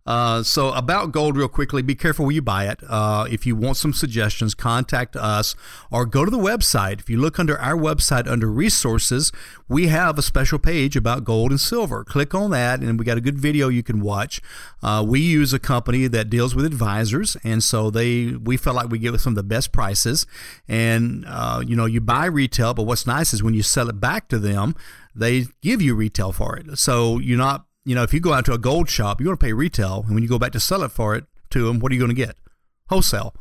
Uh, 0.09 0.43
so 0.43 0.73
about 0.73 1.13
gold, 1.13 1.37
real 1.37 1.49
quickly, 1.49 1.83
be 1.83 1.95
careful 1.95 2.25
where 2.25 2.35
you 2.35 2.41
buy 2.41 2.67
it. 2.67 2.81
Uh, 2.89 3.27
if 3.31 3.45
you 3.45 3.55
want 3.55 3.77
some 3.77 3.93
suggestions, 3.93 4.55
contact 4.55 5.15
us 5.15 5.55
or 5.91 6.07
go 6.07 6.25
to 6.25 6.31
the 6.31 6.39
website. 6.39 6.99
If 6.99 7.11
you 7.11 7.19
look 7.19 7.39
under 7.39 7.61
our 7.61 7.77
website 7.77 8.27
under 8.27 8.51
resources, 8.51 9.31
we 9.69 9.89
have 9.89 10.19
a 10.19 10.23
special 10.23 10.59
page 10.59 10.97
about 10.97 11.25
gold 11.25 11.51
and 11.51 11.61
silver. 11.61 12.05
Click 12.05 12.35
on 12.35 12.51
that, 12.53 12.81
and 12.81 12.99
we 12.99 13.05
got 13.05 13.19
a 13.19 13.21
good 13.21 13.39
video 13.39 13.69
you 13.69 13.83
can 13.83 14.01
watch. 14.01 14.41
Uh, 14.83 15.05
we 15.07 15.21
use 15.21 15.53
a 15.53 15.59
company 15.59 16.07
that 16.07 16.31
deals 16.31 16.55
with 16.55 16.65
advisors, 16.65 17.37
and 17.45 17.63
so 17.63 17.91
they 17.91 18.29
we 18.29 18.57
felt 18.57 18.77
like 18.77 18.89
we 18.89 18.99
get 18.99 19.21
some 19.21 19.33
of 19.33 19.37
the 19.37 19.43
best 19.43 19.73
prices. 19.73 20.25
And 20.67 21.27
uh, 21.29 21.63
you 21.67 21.77
know, 21.77 21.85
you 21.85 22.01
buy 22.01 22.25
retail, 22.25 22.73
but 22.73 22.85
what's 22.85 23.07
nice 23.07 23.35
is 23.35 23.43
when 23.43 23.53
you 23.53 23.63
sell 23.63 23.91
it 23.91 24.01
back 24.01 24.29
to 24.29 24.39
them, 24.39 24.75
they 25.15 25.49
give 25.61 25.83
you 25.83 25.95
retail 25.95 26.33
for 26.33 26.57
it. 26.57 26.79
So 26.79 27.19
you're 27.19 27.37
not 27.37 27.68
you 27.89 27.95
know, 27.95 28.03
if 28.03 28.13
you 28.13 28.21
go 28.21 28.33
out 28.35 28.45
to 28.45 28.53
a 28.53 28.59
gold 28.59 28.89
shop, 28.91 29.19
you're 29.21 29.27
going 29.29 29.39
to 29.39 29.45
pay 29.45 29.53
retail, 29.55 30.05
and 30.07 30.15
when 30.15 30.23
you 30.23 30.29
go 30.29 30.39
back 30.39 30.53
to 30.53 30.61
sell 30.61 30.83
it 30.83 30.93
for 30.93 31.15
it 31.17 31.25
to 31.51 31.67
them, 31.67 31.79
what 31.81 31.91
are 31.91 31.95
you 31.95 32.01
going 32.01 32.15
to 32.15 32.23
get? 32.27 32.37
Wholesale. 32.91 33.33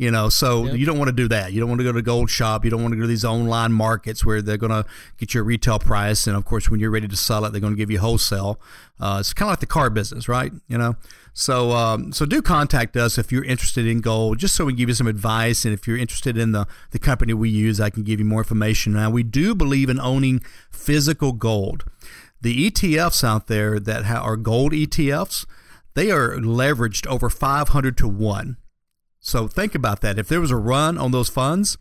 You 0.00 0.12
know, 0.12 0.28
so 0.28 0.64
Yep. 0.66 0.76
you 0.76 0.86
don't 0.86 0.96
want 0.96 1.08
to 1.08 1.12
do 1.22 1.26
that. 1.26 1.52
You 1.52 1.58
don't 1.58 1.68
want 1.68 1.80
to 1.80 1.84
go 1.84 1.90
to 1.90 1.98
a 1.98 2.02
gold 2.02 2.30
shop. 2.30 2.64
You 2.64 2.70
don't 2.70 2.80
want 2.82 2.92
to 2.92 2.96
go 2.96 3.02
to 3.02 3.08
these 3.08 3.24
online 3.24 3.72
markets 3.72 4.24
where 4.24 4.40
they're 4.40 4.56
going 4.56 4.70
to 4.70 4.84
get 5.18 5.34
you 5.34 5.40
a 5.40 5.42
retail 5.42 5.80
price, 5.80 6.28
and 6.28 6.36
of 6.36 6.44
course, 6.44 6.70
when 6.70 6.78
you're 6.78 6.92
ready 6.92 7.08
to 7.08 7.16
sell 7.16 7.44
it, 7.44 7.50
they're 7.50 7.60
going 7.60 7.72
to 7.72 7.76
give 7.76 7.90
you 7.90 7.98
wholesale. 7.98 8.60
Uh, 9.00 9.16
it's 9.18 9.32
kind 9.34 9.48
of 9.48 9.52
like 9.54 9.58
the 9.58 9.66
car 9.66 9.90
business, 9.90 10.28
right? 10.28 10.52
You 10.68 10.78
know, 10.78 10.94
so 11.32 11.72
um, 11.72 12.12
so 12.12 12.24
do 12.26 12.40
contact 12.40 12.96
us 12.96 13.18
if 13.18 13.32
you're 13.32 13.42
interested 13.44 13.86
in 13.88 14.00
gold, 14.00 14.38
just 14.38 14.54
so 14.54 14.64
we 14.66 14.72
can 14.72 14.78
give 14.78 14.88
you 14.88 14.94
some 14.94 15.08
advice, 15.08 15.64
and 15.64 15.74
if 15.74 15.88
you're 15.88 15.98
interested 15.98 16.38
in 16.38 16.52
the 16.52 16.68
the 16.92 17.00
company 17.00 17.34
we 17.34 17.50
use, 17.50 17.80
I 17.80 17.90
can 17.90 18.04
give 18.04 18.20
you 18.20 18.24
more 18.24 18.40
information. 18.46 18.92
Now, 18.92 19.10
we 19.10 19.24
do 19.24 19.52
believe 19.56 19.88
in 19.90 19.98
owning 19.98 20.40
physical 20.70 21.32
gold 21.32 21.84
the 22.40 22.70
ETFs 22.70 23.24
out 23.24 23.46
there 23.46 23.80
that 23.80 24.04
ha- 24.04 24.22
are 24.22 24.36
gold 24.36 24.72
ETFs, 24.72 25.46
they 25.94 26.10
are 26.10 26.36
leveraged 26.36 27.06
over 27.06 27.28
500 27.28 27.96
to 27.98 28.08
1. 28.08 28.56
So 29.20 29.48
think 29.48 29.74
about 29.74 30.00
that. 30.00 30.18
If 30.18 30.28
there 30.28 30.40
was 30.40 30.50
a 30.50 30.56
run 30.56 30.96
on 30.96 31.10
those 31.10 31.28
funds, 31.28 31.76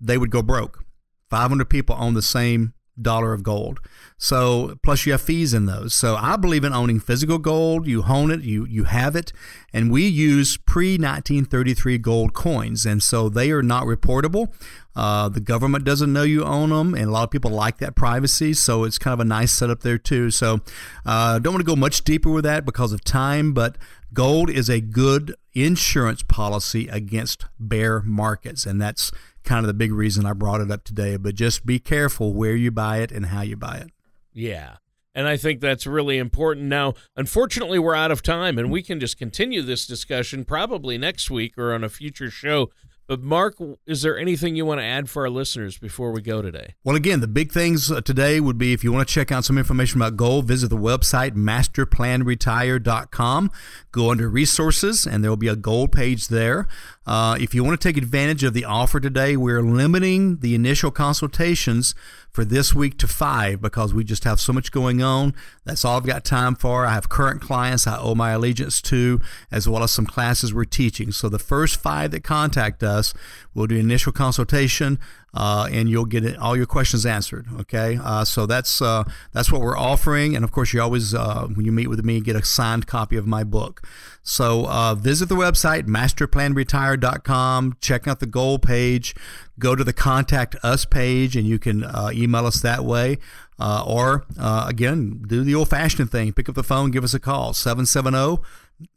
they 0.00 0.18
would 0.18 0.30
go 0.30 0.42
broke. 0.42 0.84
500 1.30 1.64
people 1.68 1.96
own 1.98 2.14
the 2.14 2.22
same 2.22 2.74
dollar 3.00 3.32
of 3.32 3.42
gold. 3.42 3.80
So 4.18 4.78
plus 4.82 5.04
you 5.06 5.12
have 5.12 5.20
fees 5.20 5.52
in 5.52 5.66
those. 5.66 5.94
So 5.94 6.16
I 6.16 6.36
believe 6.36 6.64
in 6.64 6.72
owning 6.72 7.00
physical 7.00 7.38
gold. 7.38 7.86
You 7.86 8.02
hone 8.02 8.30
it, 8.30 8.42
you 8.42 8.64
you 8.66 8.84
have 8.84 9.14
it, 9.14 9.32
and 9.72 9.90
we 9.90 10.06
use 10.06 10.56
pre 10.56 10.92
1933 10.92 11.98
gold 11.98 12.32
coins, 12.32 12.86
and 12.86 13.02
so 13.02 13.28
they 13.28 13.50
are 13.50 13.62
not 13.62 13.84
reportable. 13.84 14.52
Uh, 14.94 15.28
the 15.28 15.40
government 15.40 15.84
doesn't 15.84 16.12
know 16.12 16.22
you 16.22 16.42
own 16.42 16.70
them, 16.70 16.94
and 16.94 17.04
a 17.04 17.10
lot 17.10 17.24
of 17.24 17.30
people 17.30 17.50
like 17.50 17.78
that 17.78 17.94
privacy. 17.94 18.54
So 18.54 18.84
it's 18.84 18.98
kind 18.98 19.12
of 19.12 19.20
a 19.20 19.24
nice 19.24 19.52
setup 19.52 19.80
there 19.80 19.98
too. 19.98 20.30
So 20.30 20.60
uh, 21.04 21.38
don't 21.38 21.52
want 21.52 21.60
to 21.60 21.70
go 21.70 21.76
much 21.76 22.02
deeper 22.02 22.30
with 22.30 22.44
that 22.44 22.64
because 22.64 22.92
of 22.92 23.04
time, 23.04 23.52
but 23.52 23.76
gold 24.14 24.48
is 24.48 24.70
a 24.70 24.80
good 24.80 25.34
insurance 25.52 26.22
policy 26.22 26.88
against 26.88 27.44
bear 27.60 28.00
markets, 28.00 28.64
and 28.64 28.80
that's 28.80 29.10
kind 29.46 29.60
of 29.60 29.68
the 29.68 29.74
big 29.74 29.92
reason 29.92 30.26
I 30.26 30.34
brought 30.34 30.60
it 30.60 30.70
up 30.70 30.84
today. 30.84 31.16
But 31.16 31.34
just 31.34 31.64
be 31.64 31.78
careful 31.78 32.34
where 32.34 32.54
you 32.54 32.70
buy 32.70 32.98
it 32.98 33.10
and 33.10 33.26
how 33.26 33.40
you 33.40 33.56
buy 33.56 33.76
it. 33.76 33.90
Yeah. 34.32 34.76
And 35.14 35.26
I 35.26 35.38
think 35.38 35.62
that's 35.62 35.86
really 35.86 36.18
important. 36.18 36.66
Now, 36.66 36.92
unfortunately, 37.16 37.78
we're 37.78 37.94
out 37.94 38.10
of 38.10 38.20
time, 38.20 38.58
and 38.58 38.70
we 38.70 38.82
can 38.82 39.00
just 39.00 39.16
continue 39.16 39.62
this 39.62 39.86
discussion 39.86 40.44
probably 40.44 40.98
next 40.98 41.30
week 41.30 41.56
or 41.56 41.72
on 41.72 41.82
a 41.82 41.88
future 41.88 42.30
show. 42.30 42.68
But, 43.06 43.22
Mark, 43.22 43.56
is 43.86 44.02
there 44.02 44.18
anything 44.18 44.56
you 44.56 44.66
want 44.66 44.80
to 44.80 44.84
add 44.84 45.08
for 45.08 45.22
our 45.22 45.30
listeners 45.30 45.78
before 45.78 46.10
we 46.10 46.20
go 46.20 46.42
today? 46.42 46.74
Well, 46.82 46.96
again, 46.96 47.20
the 47.20 47.28
big 47.28 47.52
things 47.52 47.88
uh, 47.90 48.00
today 48.00 48.40
would 48.40 48.58
be 48.58 48.72
if 48.72 48.82
you 48.82 48.90
want 48.92 49.06
to 49.06 49.14
check 49.14 49.30
out 49.30 49.44
some 49.44 49.56
information 49.56 50.02
about 50.02 50.16
gold, 50.16 50.46
visit 50.46 50.70
the 50.70 50.76
website 50.76 51.34
masterplanretire.com. 51.34 53.52
Go 53.92 54.10
under 54.10 54.28
resources, 54.28 55.06
and 55.06 55.22
there 55.22 55.30
will 55.30 55.36
be 55.36 55.46
a 55.46 55.54
gold 55.54 55.92
page 55.92 56.26
there. 56.28 56.66
Uh, 57.06 57.36
if 57.40 57.54
you 57.54 57.62
want 57.62 57.80
to 57.80 57.88
take 57.88 57.96
advantage 57.96 58.42
of 58.42 58.52
the 58.52 58.64
offer 58.64 58.98
today, 58.98 59.36
we're 59.36 59.62
limiting 59.62 60.38
the 60.38 60.54
initial 60.54 60.90
consultations 60.90 61.94
for 62.30 62.44
this 62.44 62.74
week 62.74 62.98
to 62.98 63.06
five 63.06 63.62
because 63.62 63.94
we 63.94 64.02
just 64.02 64.24
have 64.24 64.40
so 64.40 64.52
much 64.52 64.72
going 64.72 65.00
on. 65.00 65.32
That's 65.64 65.84
all 65.84 65.96
I've 65.96 66.06
got 66.06 66.24
time 66.24 66.56
for. 66.56 66.84
I 66.84 66.94
have 66.94 67.08
current 67.08 67.40
clients 67.40 67.86
I 67.86 67.96
owe 67.96 68.14
my 68.16 68.32
allegiance 68.32 68.82
to, 68.82 69.20
as 69.52 69.68
well 69.68 69.84
as 69.84 69.92
some 69.92 70.04
classes 70.04 70.52
we're 70.52 70.64
teaching. 70.64 71.12
So 71.12 71.28
the 71.28 71.38
first 71.38 71.80
five 71.80 72.10
that 72.10 72.24
contact 72.24 72.82
us, 72.82 73.14
we'll 73.54 73.68
do 73.68 73.76
initial 73.76 74.12
consultation. 74.12 74.98
Uh, 75.36 75.68
and 75.70 75.90
you'll 75.90 76.06
get 76.06 76.36
all 76.38 76.56
your 76.56 76.64
questions 76.64 77.04
answered. 77.04 77.46
Okay, 77.60 77.98
uh, 78.02 78.24
so 78.24 78.46
that's 78.46 78.80
uh, 78.80 79.04
that's 79.32 79.52
what 79.52 79.60
we're 79.60 79.76
offering, 79.76 80.34
and 80.34 80.42
of 80.44 80.50
course, 80.50 80.72
you 80.72 80.80
always 80.80 81.14
uh, 81.14 81.46
when 81.46 81.66
you 81.66 81.72
meet 81.72 81.88
with 81.88 82.02
me, 82.02 82.20
get 82.20 82.34
a 82.34 82.44
signed 82.44 82.86
copy 82.86 83.16
of 83.16 83.26
my 83.26 83.44
book. 83.44 83.82
So 84.22 84.66
uh, 84.66 84.94
visit 84.94 85.28
the 85.28 85.34
website 85.34 85.86
masterplanretire.com. 85.86 87.76
Check 87.82 88.08
out 88.08 88.20
the 88.20 88.26
goal 88.26 88.58
page. 88.58 89.14
Go 89.58 89.76
to 89.76 89.84
the 89.84 89.92
contact 89.92 90.56
us 90.62 90.86
page, 90.86 91.36
and 91.36 91.46
you 91.46 91.58
can 91.58 91.84
uh, 91.84 92.10
email 92.14 92.46
us 92.46 92.62
that 92.62 92.82
way. 92.84 93.18
Or 93.58 94.24
again, 94.38 95.22
do 95.26 95.44
the 95.44 95.54
old-fashioned 95.54 96.10
thing: 96.10 96.32
pick 96.32 96.48
up 96.48 96.54
the 96.54 96.64
phone, 96.64 96.90
give 96.90 97.04
us 97.04 97.12
a 97.12 97.20
call 97.20 97.52
770 97.52 98.42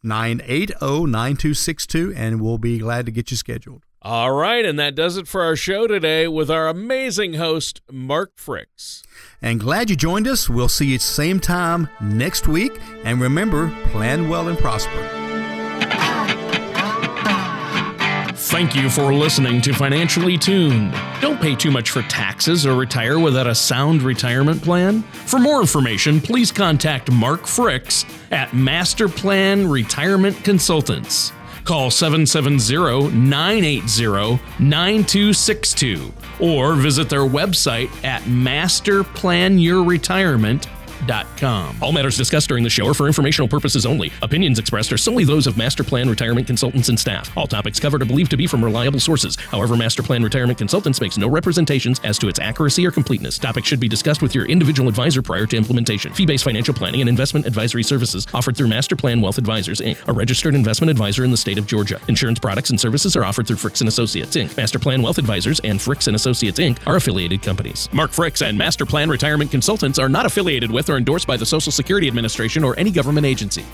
980 0.03 0.73
9262, 0.79 2.13
and 2.15 2.39
we'll 2.39 2.57
be 2.57 2.79
glad 2.79 3.05
to 3.07 3.11
get 3.11 3.29
you 3.29 3.35
scheduled. 3.35 3.83
All 4.01 4.31
right, 4.31 4.63
and 4.63 4.79
that 4.79 4.95
does 4.95 5.17
it 5.17 5.27
for 5.27 5.43
our 5.43 5.57
show 5.57 5.85
today 5.85 6.25
with 6.25 6.49
our 6.49 6.69
amazing 6.69 7.33
host, 7.33 7.81
Mark 7.91 8.33
Fricks. 8.37 9.01
And 9.41 9.59
glad 9.59 9.89
you 9.89 9.97
joined 9.97 10.25
us. 10.25 10.49
We'll 10.49 10.69
see 10.69 10.87
you 10.87 10.95
at 10.95 11.01
the 11.01 11.05
same 11.05 11.41
time 11.41 11.89
next 11.99 12.47
week. 12.47 12.79
And 13.03 13.19
remember, 13.19 13.75
plan 13.91 14.29
well 14.29 14.47
and 14.47 14.57
prosper. 14.57 15.05
Thank 18.37 18.73
you 18.73 18.89
for 18.89 19.13
listening 19.13 19.61
to 19.63 19.73
Financially 19.73 20.37
Tuned. 20.37 20.93
Don't 21.19 21.41
pay 21.41 21.53
too 21.53 21.69
much 21.69 21.89
for 21.91 22.01
taxes 22.03 22.65
or 22.65 22.75
retire 22.75 23.19
without 23.19 23.47
a 23.47 23.53
sound 23.53 24.01
retirement 24.01 24.61
plan. 24.63 25.01
For 25.01 25.39
more 25.39 25.59
information, 25.59 26.21
please 26.21 26.53
contact 26.53 27.11
Mark 27.11 27.41
Fricks 27.41 28.09
at 28.31 28.53
Master 28.53 29.09
Plan 29.09 29.69
Retirement 29.69 30.41
Consultants. 30.45 31.33
Call 31.69 31.91
770 31.91 33.15
980 33.15 34.41
9262 34.57 36.11
or 36.39 36.73
visit 36.73 37.09
their 37.09 37.19
website 37.19 37.91
at 38.03 38.23
masterplanyourretirement.com. 38.23 40.78
masterplanretirement.com. 40.99 41.77
All 41.81 41.91
matters 41.91 42.17
discussed 42.17 42.47
during 42.47 42.63
the 42.63 42.69
show 42.69 42.87
are 42.87 42.93
for 42.93 43.07
informational 43.07 43.47
purposes 43.47 43.85
only. 43.85 44.11
Opinions 44.21 44.59
expressed 44.59 44.91
are 44.91 44.97
solely 44.97 45.23
those 45.23 45.47
of 45.47 45.57
Master 45.57 45.83
Plan 45.83 46.09
Retirement 46.09 46.47
Consultants 46.47 46.89
and 46.89 46.99
staff. 46.99 47.35
All 47.37 47.47
topics 47.47 47.79
covered 47.79 48.01
are 48.01 48.05
believed 48.05 48.31
to 48.31 48.37
be 48.37 48.47
from 48.47 48.63
reliable 48.63 48.99
sources. 48.99 49.35
However, 49.35 49.75
Master 49.75 50.03
Plan 50.03 50.23
Retirement 50.23 50.57
Consultants 50.57 51.01
makes 51.01 51.17
no 51.17 51.29
representations 51.29 51.99
as 52.03 52.17
to 52.19 52.27
its 52.27 52.39
accuracy 52.39 52.85
or 52.85 52.91
completeness. 52.91 53.37
Topics 53.37 53.67
should 53.67 53.79
be 53.79 53.87
discussed 53.87 54.21
with 54.21 54.35
your 54.35 54.45
individual 54.45 54.89
advisor 54.89 55.21
prior 55.21 55.45
to 55.47 55.57
implementation. 55.57 56.13
Fee-based 56.13 56.43
financial 56.43 56.73
planning 56.73 57.01
and 57.01 57.09
investment 57.09 57.45
advisory 57.45 57.83
services 57.83 58.27
offered 58.33 58.55
through 58.55 58.67
Master 58.67 58.95
Plan 58.95 59.21
Wealth 59.21 59.37
Advisors 59.37 59.81
Inc., 59.81 60.07
a 60.07 60.13
registered 60.13 60.55
investment 60.55 60.91
advisor 60.91 61.23
in 61.23 61.31
the 61.31 61.37
state 61.37 61.57
of 61.57 61.67
Georgia. 61.67 61.99
Insurance 62.07 62.39
products 62.39 62.69
and 62.69 62.79
services 62.79 63.15
are 63.15 63.23
offered 63.23 63.47
through 63.47 63.57
Fricks 63.57 63.81
and 63.81 63.87
Associates 63.87 64.35
Inc. 64.35 64.55
Master 64.57 64.79
Plan 64.79 65.01
Wealth 65.01 65.17
Advisors 65.17 65.59
and 65.61 65.79
Fricks 65.79 66.07
and 66.07 66.15
Associates 66.15 66.59
Inc. 66.59 66.77
are 66.87 66.95
affiliated 66.95 67.41
companies. 67.41 67.89
Mark 67.93 68.11
Fricks 68.11 68.47
and 68.47 68.57
Master 68.57 68.85
Plan 68.85 69.09
Retirement 69.09 69.51
Consultants 69.51 69.99
are 69.99 70.09
not 70.09 70.25
affiliated 70.25 70.71
with 70.71 70.88
or 70.89 70.97
endorsed 70.97 71.27
by 71.27 71.37
the 71.37 71.45
Social 71.45 71.71
Security 71.71 72.07
Administration 72.07 72.63
or 72.63 72.77
any 72.79 72.91
government 72.91 73.25
agency. 73.25 73.65